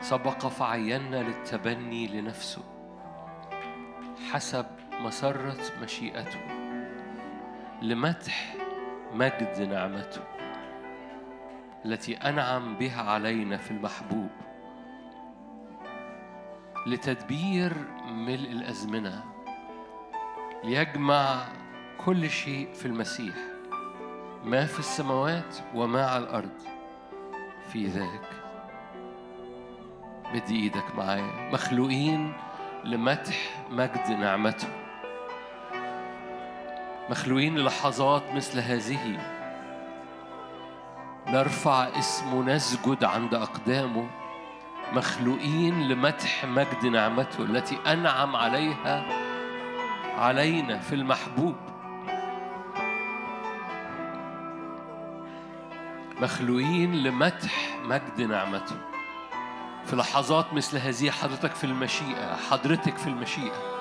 سبق 0.00 0.46
فعينا 0.46 1.22
للتبني 1.22 2.06
لنفسه 2.06 2.62
حسب 4.30 4.66
مسرة 5.00 5.82
مشيئته 5.82 6.40
لمدح 7.82 8.56
مجد 9.14 9.60
نعمته 9.60 10.22
التي 11.84 12.16
أنعم 12.16 12.76
بها 12.76 13.02
علينا 13.02 13.56
في 13.56 13.70
المحبوب 13.70 14.30
لتدبير 16.86 17.72
ملء 18.06 18.52
الأزمنة. 18.52 19.35
ليجمع 20.66 21.44
كل 22.04 22.30
شيء 22.30 22.72
في 22.72 22.86
المسيح 22.86 23.34
ما 24.44 24.66
في 24.66 24.78
السماوات 24.78 25.56
وما 25.74 26.06
على 26.06 26.24
الأرض. 26.24 26.58
في 27.72 27.86
ذاك 27.86 28.30
مد 30.34 30.50
إيدك 30.50 30.94
معايا. 30.96 31.50
مخلوقين 31.52 32.32
لمدح 32.84 33.64
مجد 33.70 34.10
نعمته. 34.10 34.68
مخلوقين 37.10 37.58
للحظات 37.58 38.22
مثل 38.34 38.58
هذه. 38.60 39.18
نرفع 41.26 41.98
اسمه 41.98 42.42
نسجد 42.42 43.04
عند 43.04 43.34
أقدامه. 43.34 44.06
مخلوقين 44.92 45.88
لمدح 45.88 46.44
مجد 46.44 46.86
نعمته 46.86 47.44
التي 47.44 47.78
أنعم 47.86 48.36
عليها 48.36 49.25
علينا 50.16 50.78
في 50.78 50.94
المحبوب. 50.94 51.54
مخلوقين 56.20 56.94
لمدح 56.94 57.78
مجد 57.84 58.20
نعمته. 58.20 58.76
في 59.86 59.96
لحظات 59.96 60.54
مثل 60.54 60.78
هذه 60.78 61.10
حضرتك 61.10 61.54
في 61.54 61.64
المشيئة 61.64 62.36
حضرتك 62.50 62.96
في 62.96 63.06
المشيئة. 63.06 63.76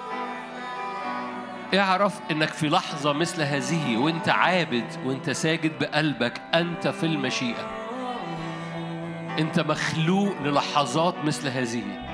اعرف 1.74 2.20
إنك 2.32 2.50
في 2.50 2.70
لحظة 2.70 3.14
مثل 3.14 3.42
هذه 3.42 3.98
وإنت 3.98 4.30
عابد 4.30 4.88
وإنت 5.06 5.30
ساجد 5.30 5.80
بقلبك 5.80 6.42
أنت 6.54 6.88
في 6.88 7.06
المشيئة. 7.06 7.68
إنت 9.40 9.60
مخلوق 9.60 10.42
للحظات 10.42 11.16
مثل 11.26 11.48
هذه. 11.48 12.05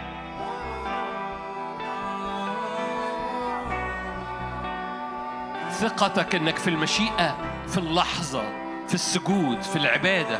ثقتك 5.82 6.36
إنك 6.36 6.58
في 6.58 6.70
المشيئة 6.70 7.38
في 7.68 7.78
اللحظة 7.78 8.44
في 8.88 8.94
السجود 8.94 9.62
في 9.62 9.76
العبادة 9.76 10.40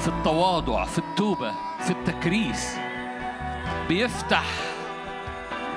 في 0.00 0.08
التواضع 0.08 0.84
في 0.84 0.98
التوبة 0.98 1.52
في 1.84 1.90
التكريس. 1.90 2.76
بيفتح 3.88 4.44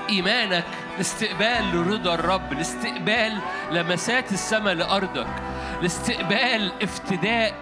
إيمانك 0.09 0.65
لاستقبال 0.97 1.87
رضا 1.87 2.13
الرب 2.13 2.53
لاستقبال 2.53 3.39
لمسات 3.71 4.31
السماء 4.31 4.73
لأرضك 4.73 5.27
لاستقبال 5.81 6.71
افتداء. 6.83 7.53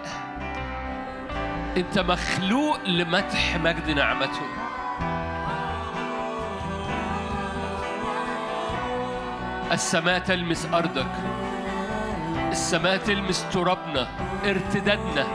أنت 1.76 1.98
مخلوق 1.98 2.84
لمدح 2.84 3.56
مجد 3.56 3.90
نعمته. 3.90 4.61
السماء 9.72 10.18
تلمس 10.18 10.66
أرضك. 10.74 11.06
السماء 12.50 12.96
تلمس 12.96 13.46
ترابنا 13.52 14.08
ارتدادنا. 14.44 15.26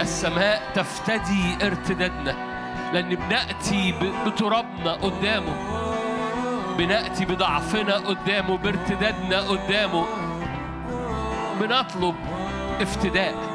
السماء 0.00 0.72
تفتدي 0.74 1.66
ارتدادنا. 1.66 2.34
لأن 2.92 3.14
بنأتي 3.14 3.94
بترابنا 4.26 4.92
قدامه. 4.92 5.54
بنأتي 6.78 7.24
بضعفنا 7.24 7.94
قدامه 7.96 8.58
بارتدادنا 8.58 9.40
قدامه. 9.40 10.04
بنطلب 11.60 12.14
افتداء. 12.80 13.51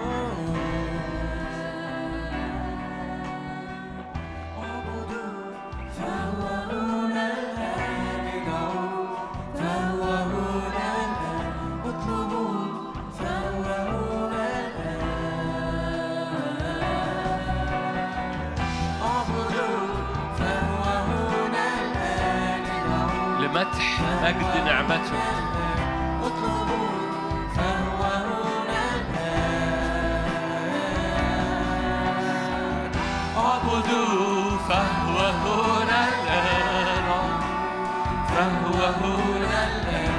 فهو 38.38 38.73
هنا 39.03 39.67
الآن. 39.67 40.16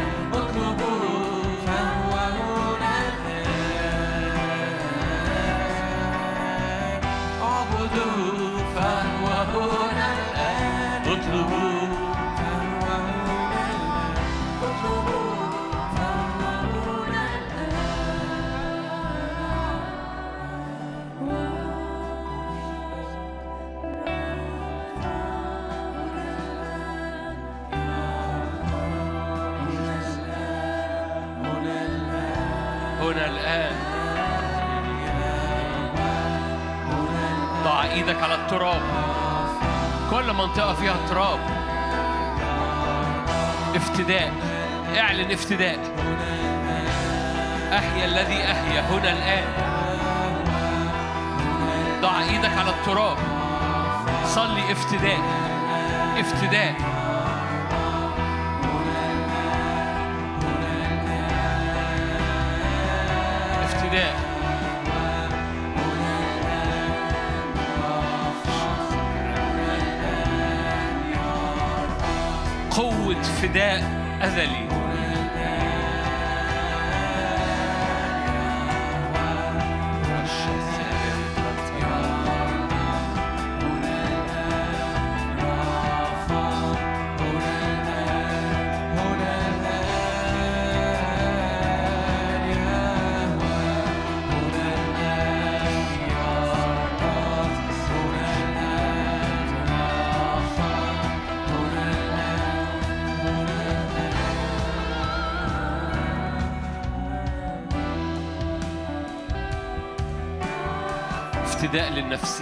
إيدك 38.09 38.23
على 38.23 38.35
التراب. 38.35 38.81
كل 40.11 40.33
منطقة 40.33 40.75
فيها 40.75 40.97
تراب. 41.09 41.39
افتداء. 43.77 44.33
اعلن 44.99 45.31
افتداء. 45.31 45.79
أحيا 47.73 48.05
الذي 48.05 48.45
أحيا. 48.45 48.81
هنا 48.81 49.13
الآن. 49.13 49.45
ضع 52.03 52.21
إيدك 52.21 52.59
على 52.59 52.71
التراب. 52.71 53.17
صلي 54.25 54.73
افتداء. 54.73 55.21
افتداء. 56.19 56.98
فداء 73.23 73.83
أزلي 74.23 74.68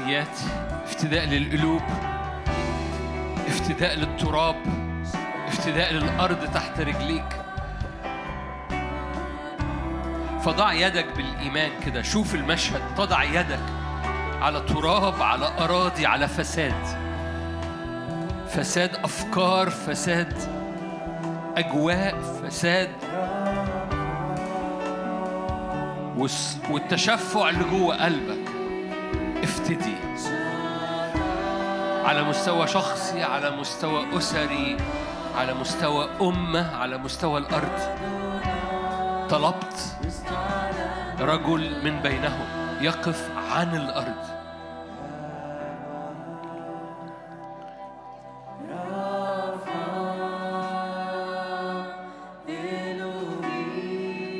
للنفسيات 0.07 0.39
افتداء 0.85 1.25
للقلوب 1.25 1.83
افتداء 3.47 3.95
للتراب 3.95 4.57
افتداء 5.49 5.93
للأرض 5.93 6.53
تحت 6.55 6.81
رجليك. 6.81 7.25
فضع 10.43 10.73
يدك 10.73 11.07
بالإيمان 11.17 11.71
كده 11.87 12.03
شوف 12.03 12.35
المشهد. 12.35 12.81
تضع 12.97 13.23
يدك 13.23 13.59
على 14.41 14.61
تراب 14.61 15.23
على 15.23 15.53
أراضي 15.59 16.07
على 16.07 16.29
فساد. 16.29 16.87
فساد 18.51 18.97
أفكار 18.97 19.71
فساد 19.71 20.35
أجواء 21.57 22.21
فساد 22.21 22.91
والتشفع 26.71 27.49
اللي 27.49 27.65
جوه 27.65 28.05
قلبك. 28.05 28.46
على 32.07 32.23
مستوى 32.23 32.67
شخصي 32.67 33.23
على 33.23 33.51
مستوى 33.51 34.19
أسري 34.19 34.77
على 35.37 35.55
مستوى 35.55 36.09
أمة 36.21 36.77
على 36.77 36.99
مستوى 36.99 37.39
الأرض. 37.39 37.81
طلبت 39.31 39.97
رجل 41.21 41.85
من 41.85 42.01
بينهم 42.03 42.47
يقف 42.81 43.31
عن 43.51 43.77
الأرض. 43.77 44.37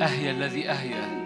أهيا 0.01 0.31
الذي 0.31 0.69
أهيا 0.69 1.16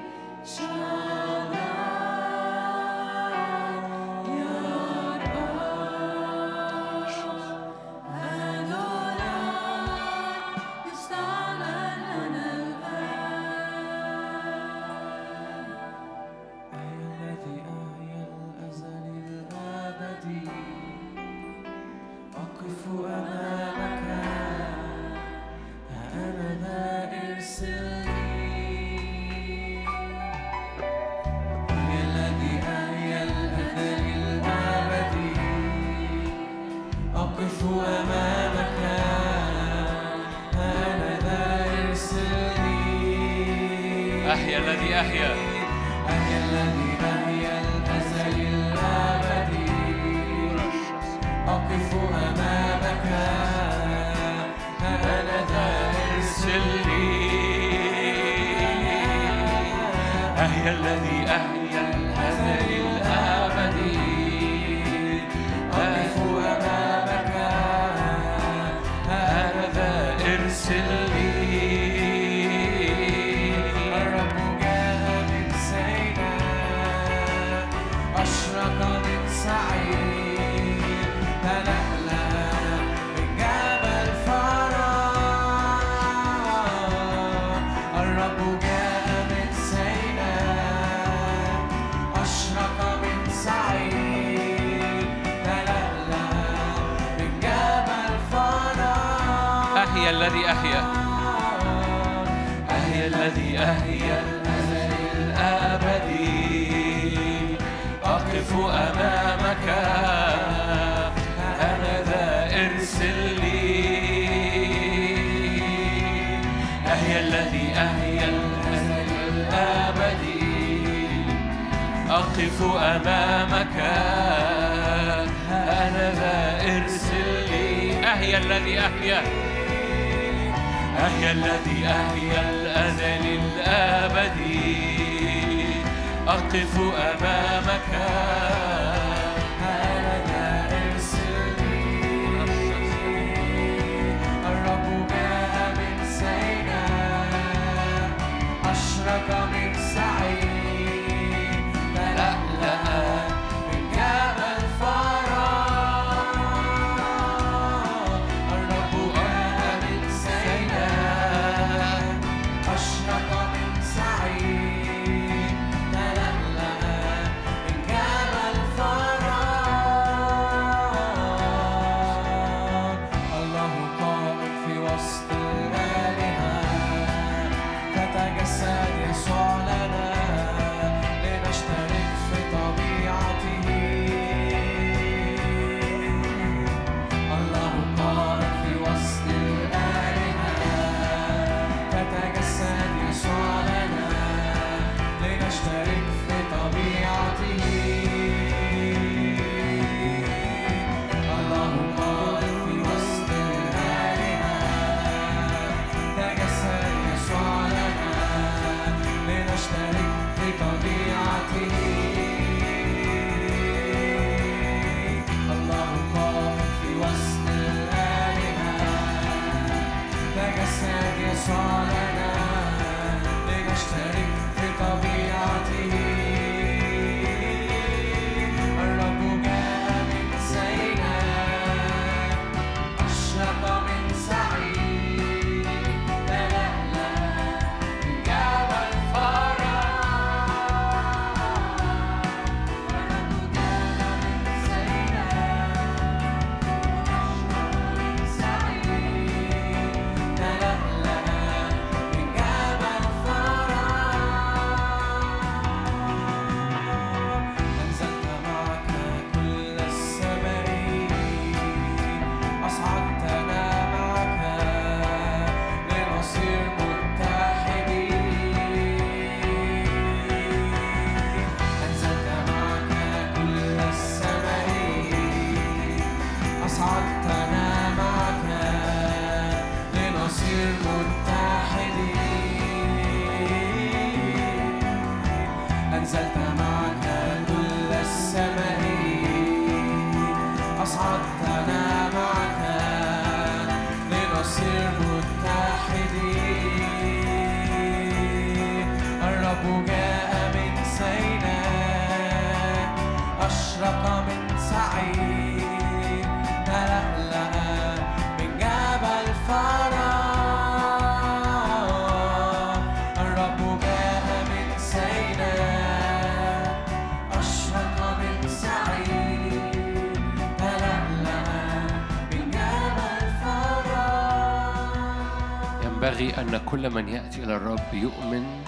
كل 326.82 326.90
من 326.90 327.10
يأتي 327.10 327.44
إلى 327.44 327.56
الرب 327.56 327.94
يؤمن 327.94 328.64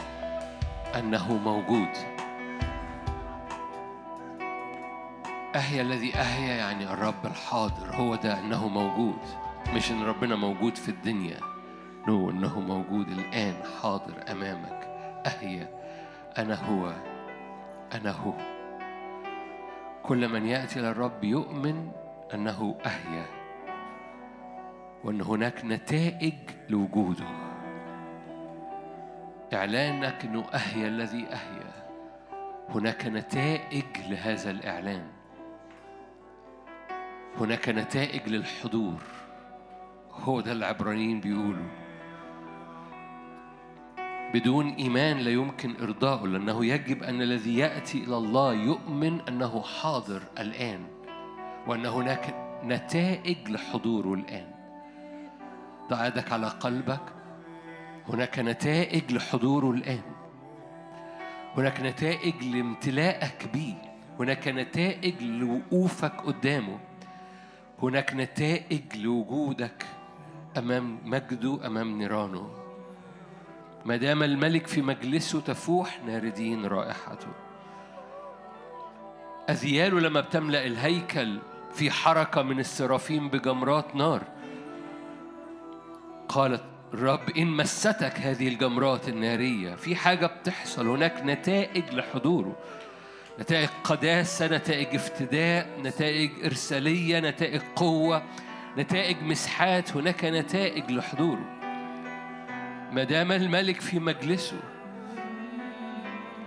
أنه 0.96 1.38
موجود. 1.38 1.90
أهيا 5.56 5.82
الذي 5.82 6.16
أهيا 6.16 6.56
يعني 6.56 6.94
الرب 6.94 7.26
الحاضر 7.26 7.96
هو 7.96 8.16
ده 8.16 8.40
أنه 8.40 8.68
موجود. 8.68 9.20
مش 9.76 9.92
أن 9.92 10.04
ربنا 10.04 10.36
موجود 10.36 10.76
في 10.76 10.90
الدنيا. 10.90 11.38
نو 12.08 12.30
أنه 12.30 12.60
موجود 12.60 13.08
الآن 13.08 13.54
حاضر 13.82 14.32
أمامك. 14.32 14.88
أهيا 15.26 15.70
أنا 16.38 16.56
هو 16.56 16.94
أنا 17.94 18.12
هو. 18.12 18.34
كل 20.04 20.30
من 20.30 20.46
يأتي 20.46 20.80
إلى 20.80 20.90
الرب 20.90 21.24
يؤمن 21.24 21.92
أنه 22.34 22.76
أهيا 22.86 23.26
وأن 25.04 25.22
هناك 25.22 25.66
نتائج 25.66 26.36
لوجوده. 26.70 27.53
إعلانك 29.54 30.26
أنه 30.26 30.46
أهيا 30.54 30.88
الذي 30.88 31.26
أهيا 31.28 31.74
هناك 32.70 33.06
نتائج 33.08 33.86
لهذا 34.10 34.52
الإعلان. 34.52 35.06
هناك 37.40 37.70
نتائج 37.70 38.30
للحضور. 38.30 39.02
هو 40.12 40.42
ده 40.42 40.52
العبرانيين 40.52 41.20
بيقولوا. 41.20 41.70
بدون 44.34 44.70
إيمان 44.70 45.18
لا 45.18 45.32
يمكن 45.32 45.76
إرضائه 45.82 46.28
لأنه 46.28 46.66
يجب 46.66 47.04
أن 47.04 47.22
الذي 47.22 47.58
يأتي 47.58 48.04
إلى 48.04 48.18
الله 48.18 48.54
يؤمن 48.54 49.22
أنه 49.22 49.62
حاضر 49.62 50.22
الآن 50.40 50.86
وأن 51.68 51.86
هناك 51.86 52.36
نتائج 52.66 53.50
لحضوره 53.50 54.14
الآن. 54.14 54.52
ضع 55.90 56.08
يدك 56.08 56.32
على 56.32 56.48
قلبك. 56.48 57.23
هناك 58.10 58.40
نتائج 58.40 59.12
لحضوره 59.12 59.72
الآن. 59.72 60.02
هناك 61.58 61.82
نتائج 61.82 62.44
لامتلاءك 62.44 63.50
بيه. 63.54 63.74
هناك 64.20 64.48
نتائج 64.48 65.24
لوقوفك 65.24 66.22
قدامه. 66.22 66.80
هناك 67.82 68.14
نتائج 68.14 68.98
لوجودك 68.98 69.86
أمام 70.58 70.98
مجده 71.06 71.68
أمام 71.68 71.98
نيرانه. 71.98 72.50
ما 73.86 73.96
دام 73.96 74.24
الملك 74.24 74.68
في 74.68 74.82
مجلسه 74.82 75.42
تفوح 75.42 76.00
ناردين 76.06 76.66
رائحته. 76.66 77.28
أذياله 79.50 80.00
لما 80.00 80.22
بتملأ 80.22 80.66
الهيكل 80.66 81.40
في 81.74 81.92
حركة 81.92 82.42
من 82.42 82.60
السرافيم 82.60 83.30
بجمرات 83.30 83.96
نار 83.96 84.24
قالت 86.30 86.64
الرب 86.94 87.30
إن 87.38 87.48
مستك 87.48 88.20
هذه 88.20 88.48
الجمرات 88.48 89.10
النارية. 89.10 89.76
في 89.76 89.96
حاجة 89.96 90.26
بتحصل 90.26 90.88
هناك 90.88 91.22
نتائج 91.26 91.84
لحضوره. 91.94 92.56
نتائج 93.40 93.70
قداسة 93.84 94.48
نتائج 94.48 94.96
افتداء 94.96 95.68
نتائج 95.84 96.32
إرسالية 96.46 97.20
نتائج 97.20 97.62
قوة 97.76 98.24
نتائج 98.78 99.18
مسحات. 99.24 99.96
هناك 99.96 100.26
نتائج 100.26 100.92
لحضوره. 100.92 101.46
ما 102.92 103.04
دام 103.04 103.32
الملك 103.32 103.82
في 103.82 104.00
مجلسه 104.00 104.60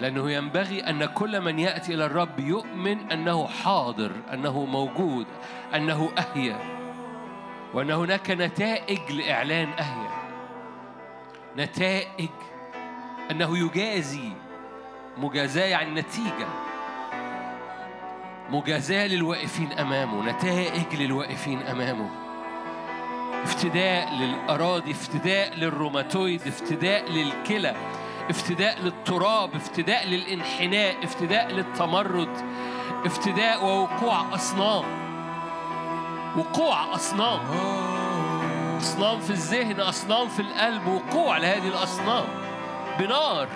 لأنه 0.01 0.31
ينبغي 0.31 0.81
أن 0.81 1.05
كل 1.05 1.41
من 1.41 1.59
يأتي 1.59 1.95
إلى 1.95 2.07
الرب 2.07 2.41
يؤمن 2.41 3.11
أنه 3.13 3.47
حاضر 3.47 4.13
أنه 4.33 4.65
موجود 4.65 5.27
أنه 5.75 6.11
أهيا 6.19 6.59
وأن 7.75 7.91
هناك 7.91 8.31
نتائج 8.31 9.13
لإعلان 9.13 9.69
أهيا. 9.69 10.16
نتائج 11.57 12.29
أنه 13.31 13.59
يجازي 13.59 14.33
مجازاة 15.19 15.65
يعني 15.65 16.01
نتيجة 16.01 16.47
مجازاة 18.51 19.07
للواقفين 19.07 19.73
أمامه 19.73 20.31
نتائج 20.33 20.95
للواقفين 20.95 21.63
أمامه. 21.63 22.11
افتداء 23.43 24.15
للأراضي 24.15 24.91
افتداء 24.91 25.55
للروماتويد 25.55 26.47
افتداء 26.47 27.11
للكلى 27.11 27.77
افتداء 28.31 28.83
للتراب 28.83 29.55
افتداء 29.55 30.07
للانحناء 30.07 31.05
افتداء 31.05 31.49
للتمرد 31.53 32.37
افتداء 33.05 33.65
ووقوع 33.65 34.35
أصنام 34.35 34.85
وقوع 36.37 36.95
أصنام. 36.95 37.41
أصنام 38.79 39.21
في 39.21 39.31
الذهن 39.31 39.81
أصنام 39.81 40.29
في 40.29 40.43
القلب 40.43 40.87
وقوع 40.87 41.37
لهذه 41.37 41.69
الأصنام. 41.69 42.25
بنار. 42.99 43.49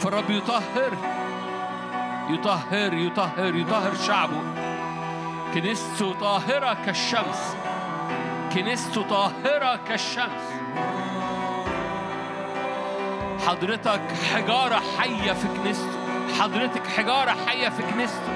فالرب 0.00 0.30
يطهر. 0.30 0.92
يطهر 2.30 2.94
يطهر 2.94 3.54
يطهر 3.54 3.94
شعبه. 4.06 4.40
كنيسته 5.54 6.14
طاهرة 6.20 6.76
كالشمس. 6.86 7.56
كنيسته 8.54 9.02
طاهرة 9.02 9.80
كالشمس. 9.88 10.42
حضرتك 13.46 14.02
حجارة 14.34 14.82
حية 14.98 15.32
في 15.32 15.48
كنيسته. 15.48 15.98
حضرتك 16.40 16.86
حجارة 16.86 17.36
حية 17.46 17.68
في 17.68 17.82
كنيسته. 17.82 18.32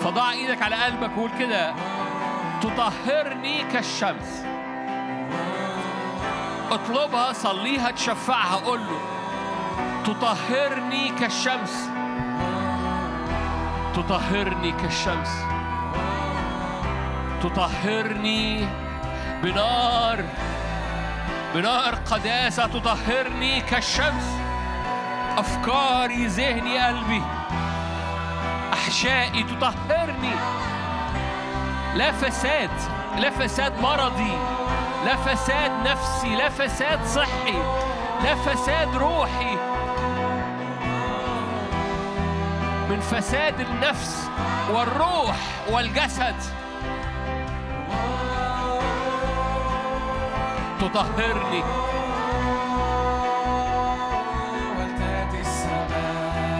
فضع 0.00 0.30
إيدك 0.30 0.62
على 0.62 0.76
قلبك 0.76 1.18
وقول 1.18 1.30
كده 1.38 1.74
تطهرني 2.60 3.62
كالشمس. 3.72 4.47
اطلبها 6.70 7.32
صليها 7.32 7.90
تشفعها 7.90 8.56
قول 8.56 8.80
له 8.80 9.00
تطهرني 10.06 11.08
كالشمس. 11.08 11.88
تطهرني 13.94 14.72
كالشمس. 14.72 15.28
تطهرني 17.42 18.68
بنار 19.42 20.24
بنار 21.54 21.94
قداسة 21.94 22.66
تطهرني 22.66 23.60
كالشمس. 23.60 24.24
أفكاري 25.38 26.26
ذهني 26.26 26.78
قلبي 26.78 27.22
أحشائي 28.72 29.42
تطهرني. 29.42 30.34
لا 31.94 32.12
فساد 32.12 32.70
لا 33.18 33.30
فساد 33.30 33.80
مرضي. 33.80 34.38
لا 35.04 35.16
فساد 35.16 35.70
نفسي 35.86 36.36
لا 36.36 36.48
فساد 36.48 37.04
صحي 37.06 37.58
لا 38.24 38.34
فساد 38.34 38.96
روحي. 38.96 39.56
من 42.90 43.00
فساد 43.00 43.60
النفس 43.60 44.30
والروح 44.70 45.36
والجسد. 45.70 46.36
تطهرني. 50.80 51.62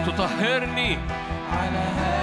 تطهرني. 0.05 0.99
على 1.51 1.83
هذا 1.97 2.18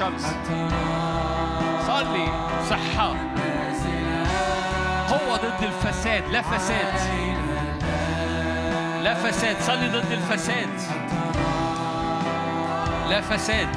نار 0.00 0.12
صلي. 1.86 2.28
صحة. 2.70 3.08
قوة 5.08 5.36
ضد 5.36 5.62
الفساد. 5.62 6.28
لا 6.28 6.42
فساد. 6.42 6.94
لا 9.02 9.14
فساد. 9.14 9.56
صلي 9.60 9.88
ضد 9.88 10.12
الفساد. 10.12 10.68
لا 13.08 13.20
فساد. 13.20 13.68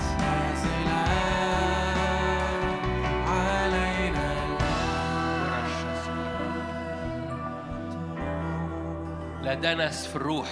لا 9.42 9.54
دنس 9.54 10.08
في 10.08 10.16
الروح. 10.16 10.48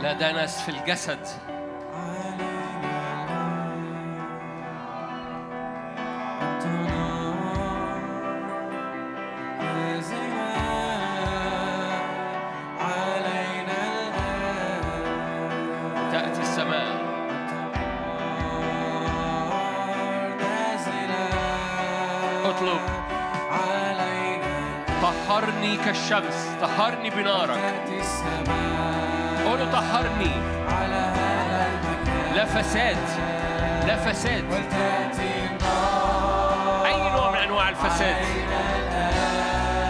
لا 0.00 0.12
دنس 0.12 0.60
في 0.60 0.68
الجسد. 0.68 1.45
كالشمس 25.96 26.48
طهرني 26.60 27.10
بنارك. 27.10 27.74
قول 29.46 29.58
له 29.58 29.72
طهرني. 29.72 30.30
لا 32.34 32.44
فساد 32.44 32.96
لا 33.86 33.96
فساد. 33.96 34.44
أي 36.86 37.10
نوع 37.10 37.30
من 37.30 37.36
أنواع 37.36 37.68
الفساد؟ 37.68 38.16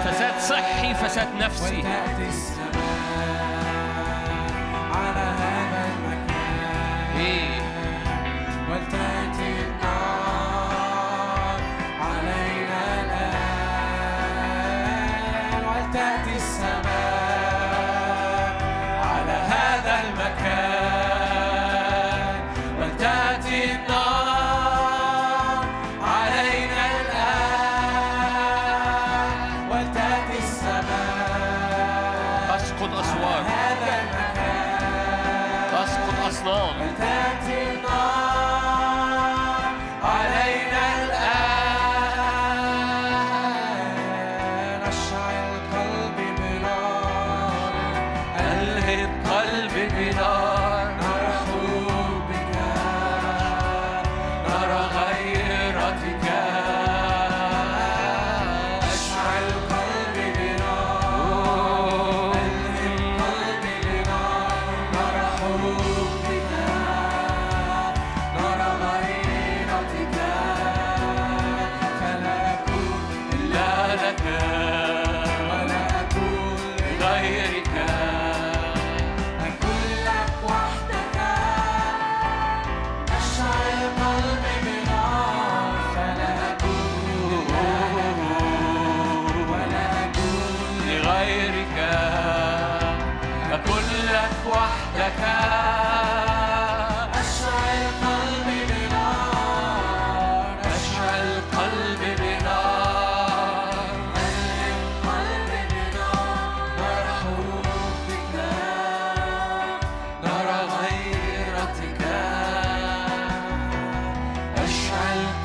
فساد 0.04 0.40
صحي 0.40 0.94
فساد 0.94 1.28
نفسي. 1.40 1.84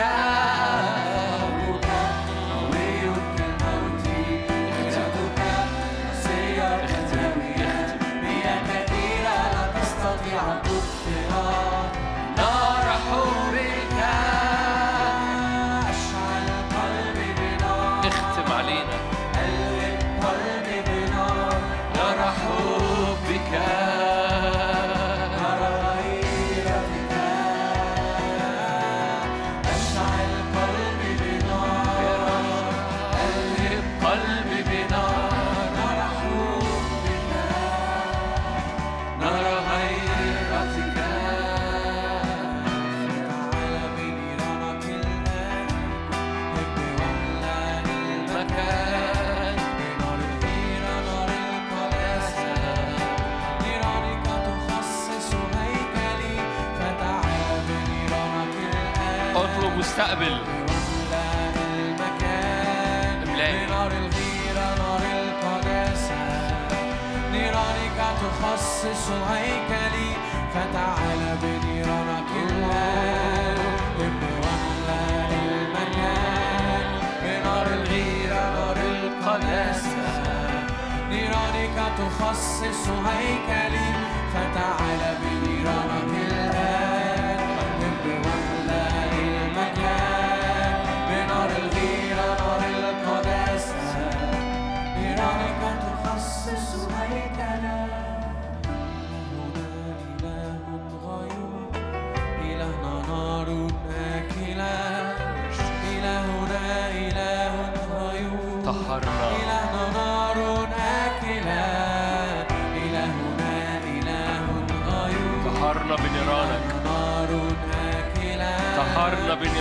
تخصص 82.00 82.88
هيكلي 82.88 83.94
فتعال 84.34 85.18
بنيرانك. 85.22 86.29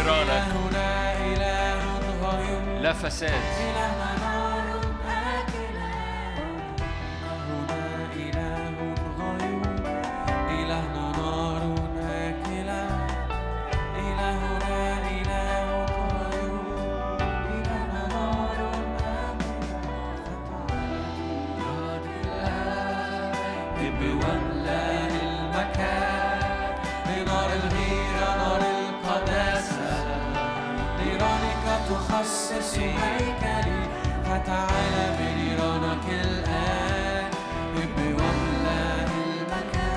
غيور 0.10 0.72
لا 2.82 2.94
فساد. 2.94 3.89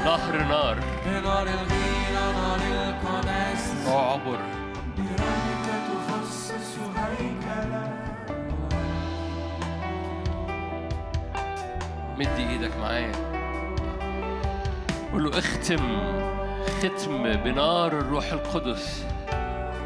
نهر 0.05 0.45
نار. 0.45 0.77
بنار 1.07 1.47
الغيرة 1.47 2.27
نار 2.33 2.61
القداسة 2.73 3.99
اعبر 3.99 4.39
نيرانك 4.99 5.67
تخصص 5.89 6.79
هيكلا. 6.97 7.85
مد 12.19 12.39
إيدك 12.39 12.77
معايا. 12.81 13.13
قول 15.13 15.25
له 15.25 15.39
اختم 15.39 15.99
ختم 16.79 17.23
بنار 17.33 17.93
الروح 17.93 18.33
القدس. 18.33 19.05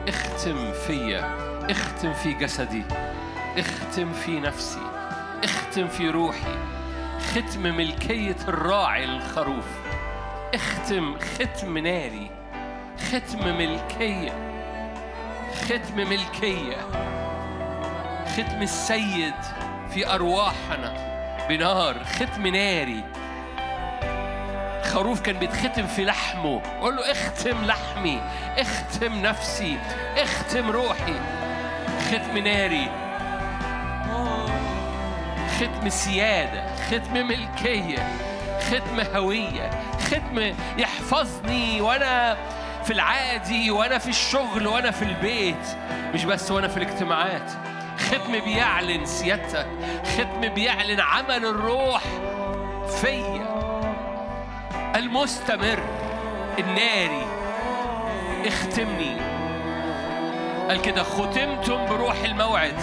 اختم 0.08 0.72
فيا. 0.72 1.45
اختم 1.70 2.12
في 2.12 2.32
جسدي 2.32 2.82
اختم 3.58 4.12
في 4.12 4.40
نفسي 4.40 4.80
اختم 5.44 5.88
في 5.88 6.08
روحي. 6.10 6.54
ختم 7.30 7.62
ملكية 7.62 8.36
الراعي 8.48 9.06
للخروف 9.06 9.64
اختم 10.54 11.16
ختم 11.18 11.78
ناري. 11.78 12.30
ختم 13.08 13.56
ملكية. 13.58 14.32
ختم 15.64 15.96
ملكية. 15.96 16.76
ختم 18.32 18.62
السيد 18.62 19.34
في 19.94 20.14
أرواحنا 20.14 20.92
بنار. 21.48 22.04
ختم 22.04 22.46
ناري. 22.46 23.04
خروف 24.84 25.20
كان 25.20 25.38
بيتختم 25.38 25.86
في 25.86 26.04
لحمه. 26.04 26.62
قول 26.80 26.96
له 26.96 27.12
اختم 27.12 27.64
لحمي 27.64 28.20
اختم 28.58 29.22
نفسي 29.22 29.78
اختم 30.16 30.70
روحي. 30.70 31.35
ختم 32.06 32.38
ناري. 32.38 32.90
ختم 35.56 35.88
سيادة 35.88 36.76
ختم 36.76 37.26
ملكية 37.26 38.08
ختم 38.60 39.16
هوية 39.16 39.70
ختم 40.00 40.54
يحفظني 40.78 41.80
وأنا 41.80 42.36
في 42.84 42.92
العادي 42.92 43.70
وأنا 43.70 43.98
في 43.98 44.08
الشغل 44.08 44.66
وأنا 44.66 44.90
في 44.90 45.02
البيت. 45.02 45.66
مش 46.14 46.24
بس 46.24 46.50
وأنا 46.50 46.68
في 46.68 46.76
الاجتماعات. 46.76 47.50
ختم 47.98 48.32
بيعلن 48.44 49.06
سيادتك 49.06 49.66
ختم 50.14 50.48
بيعلن 50.48 51.00
عمل 51.00 51.44
الروح 51.46 52.02
فيا. 53.00 53.56
المستمر 54.96 55.78
الناري 56.58 57.26
اختمني. 58.46 59.35
قال 60.68 60.82
كده 60.82 61.02
ختمتم 61.02 61.86
بروح 61.86 62.24
الموعد. 62.24 62.80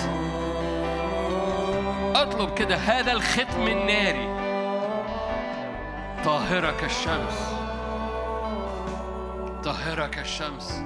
أطلب 2.16 2.54
كده 2.54 2.76
هذا 2.76 3.12
الختم 3.12 3.68
الناري. 3.68 4.44
طاهرة 6.26 6.72
كالشمس 6.72 7.54
طاهرة 9.64 10.08
كالشمس 10.08 10.84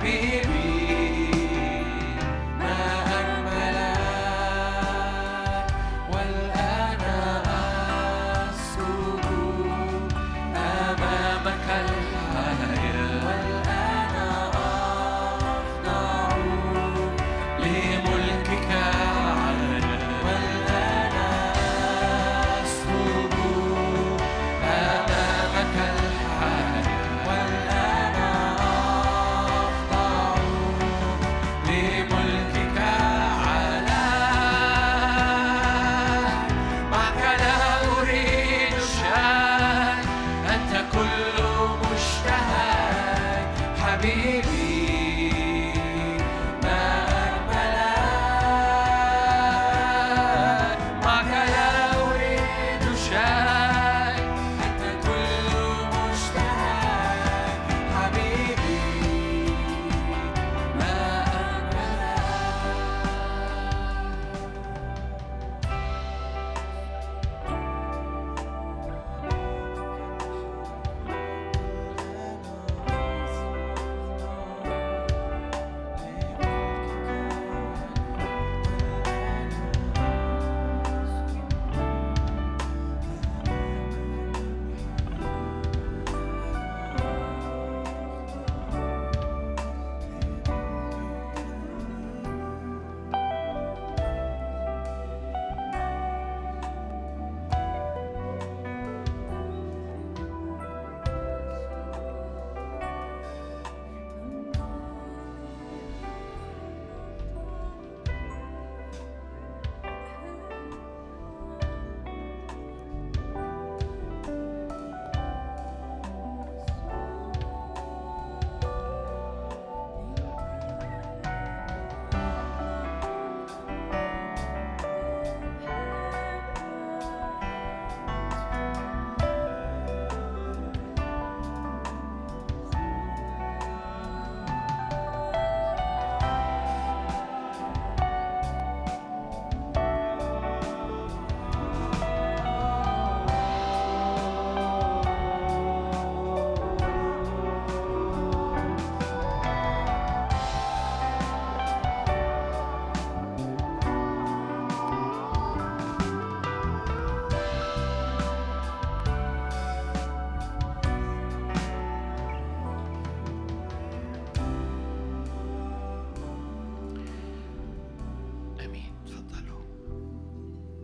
Habibi. 0.00 0.59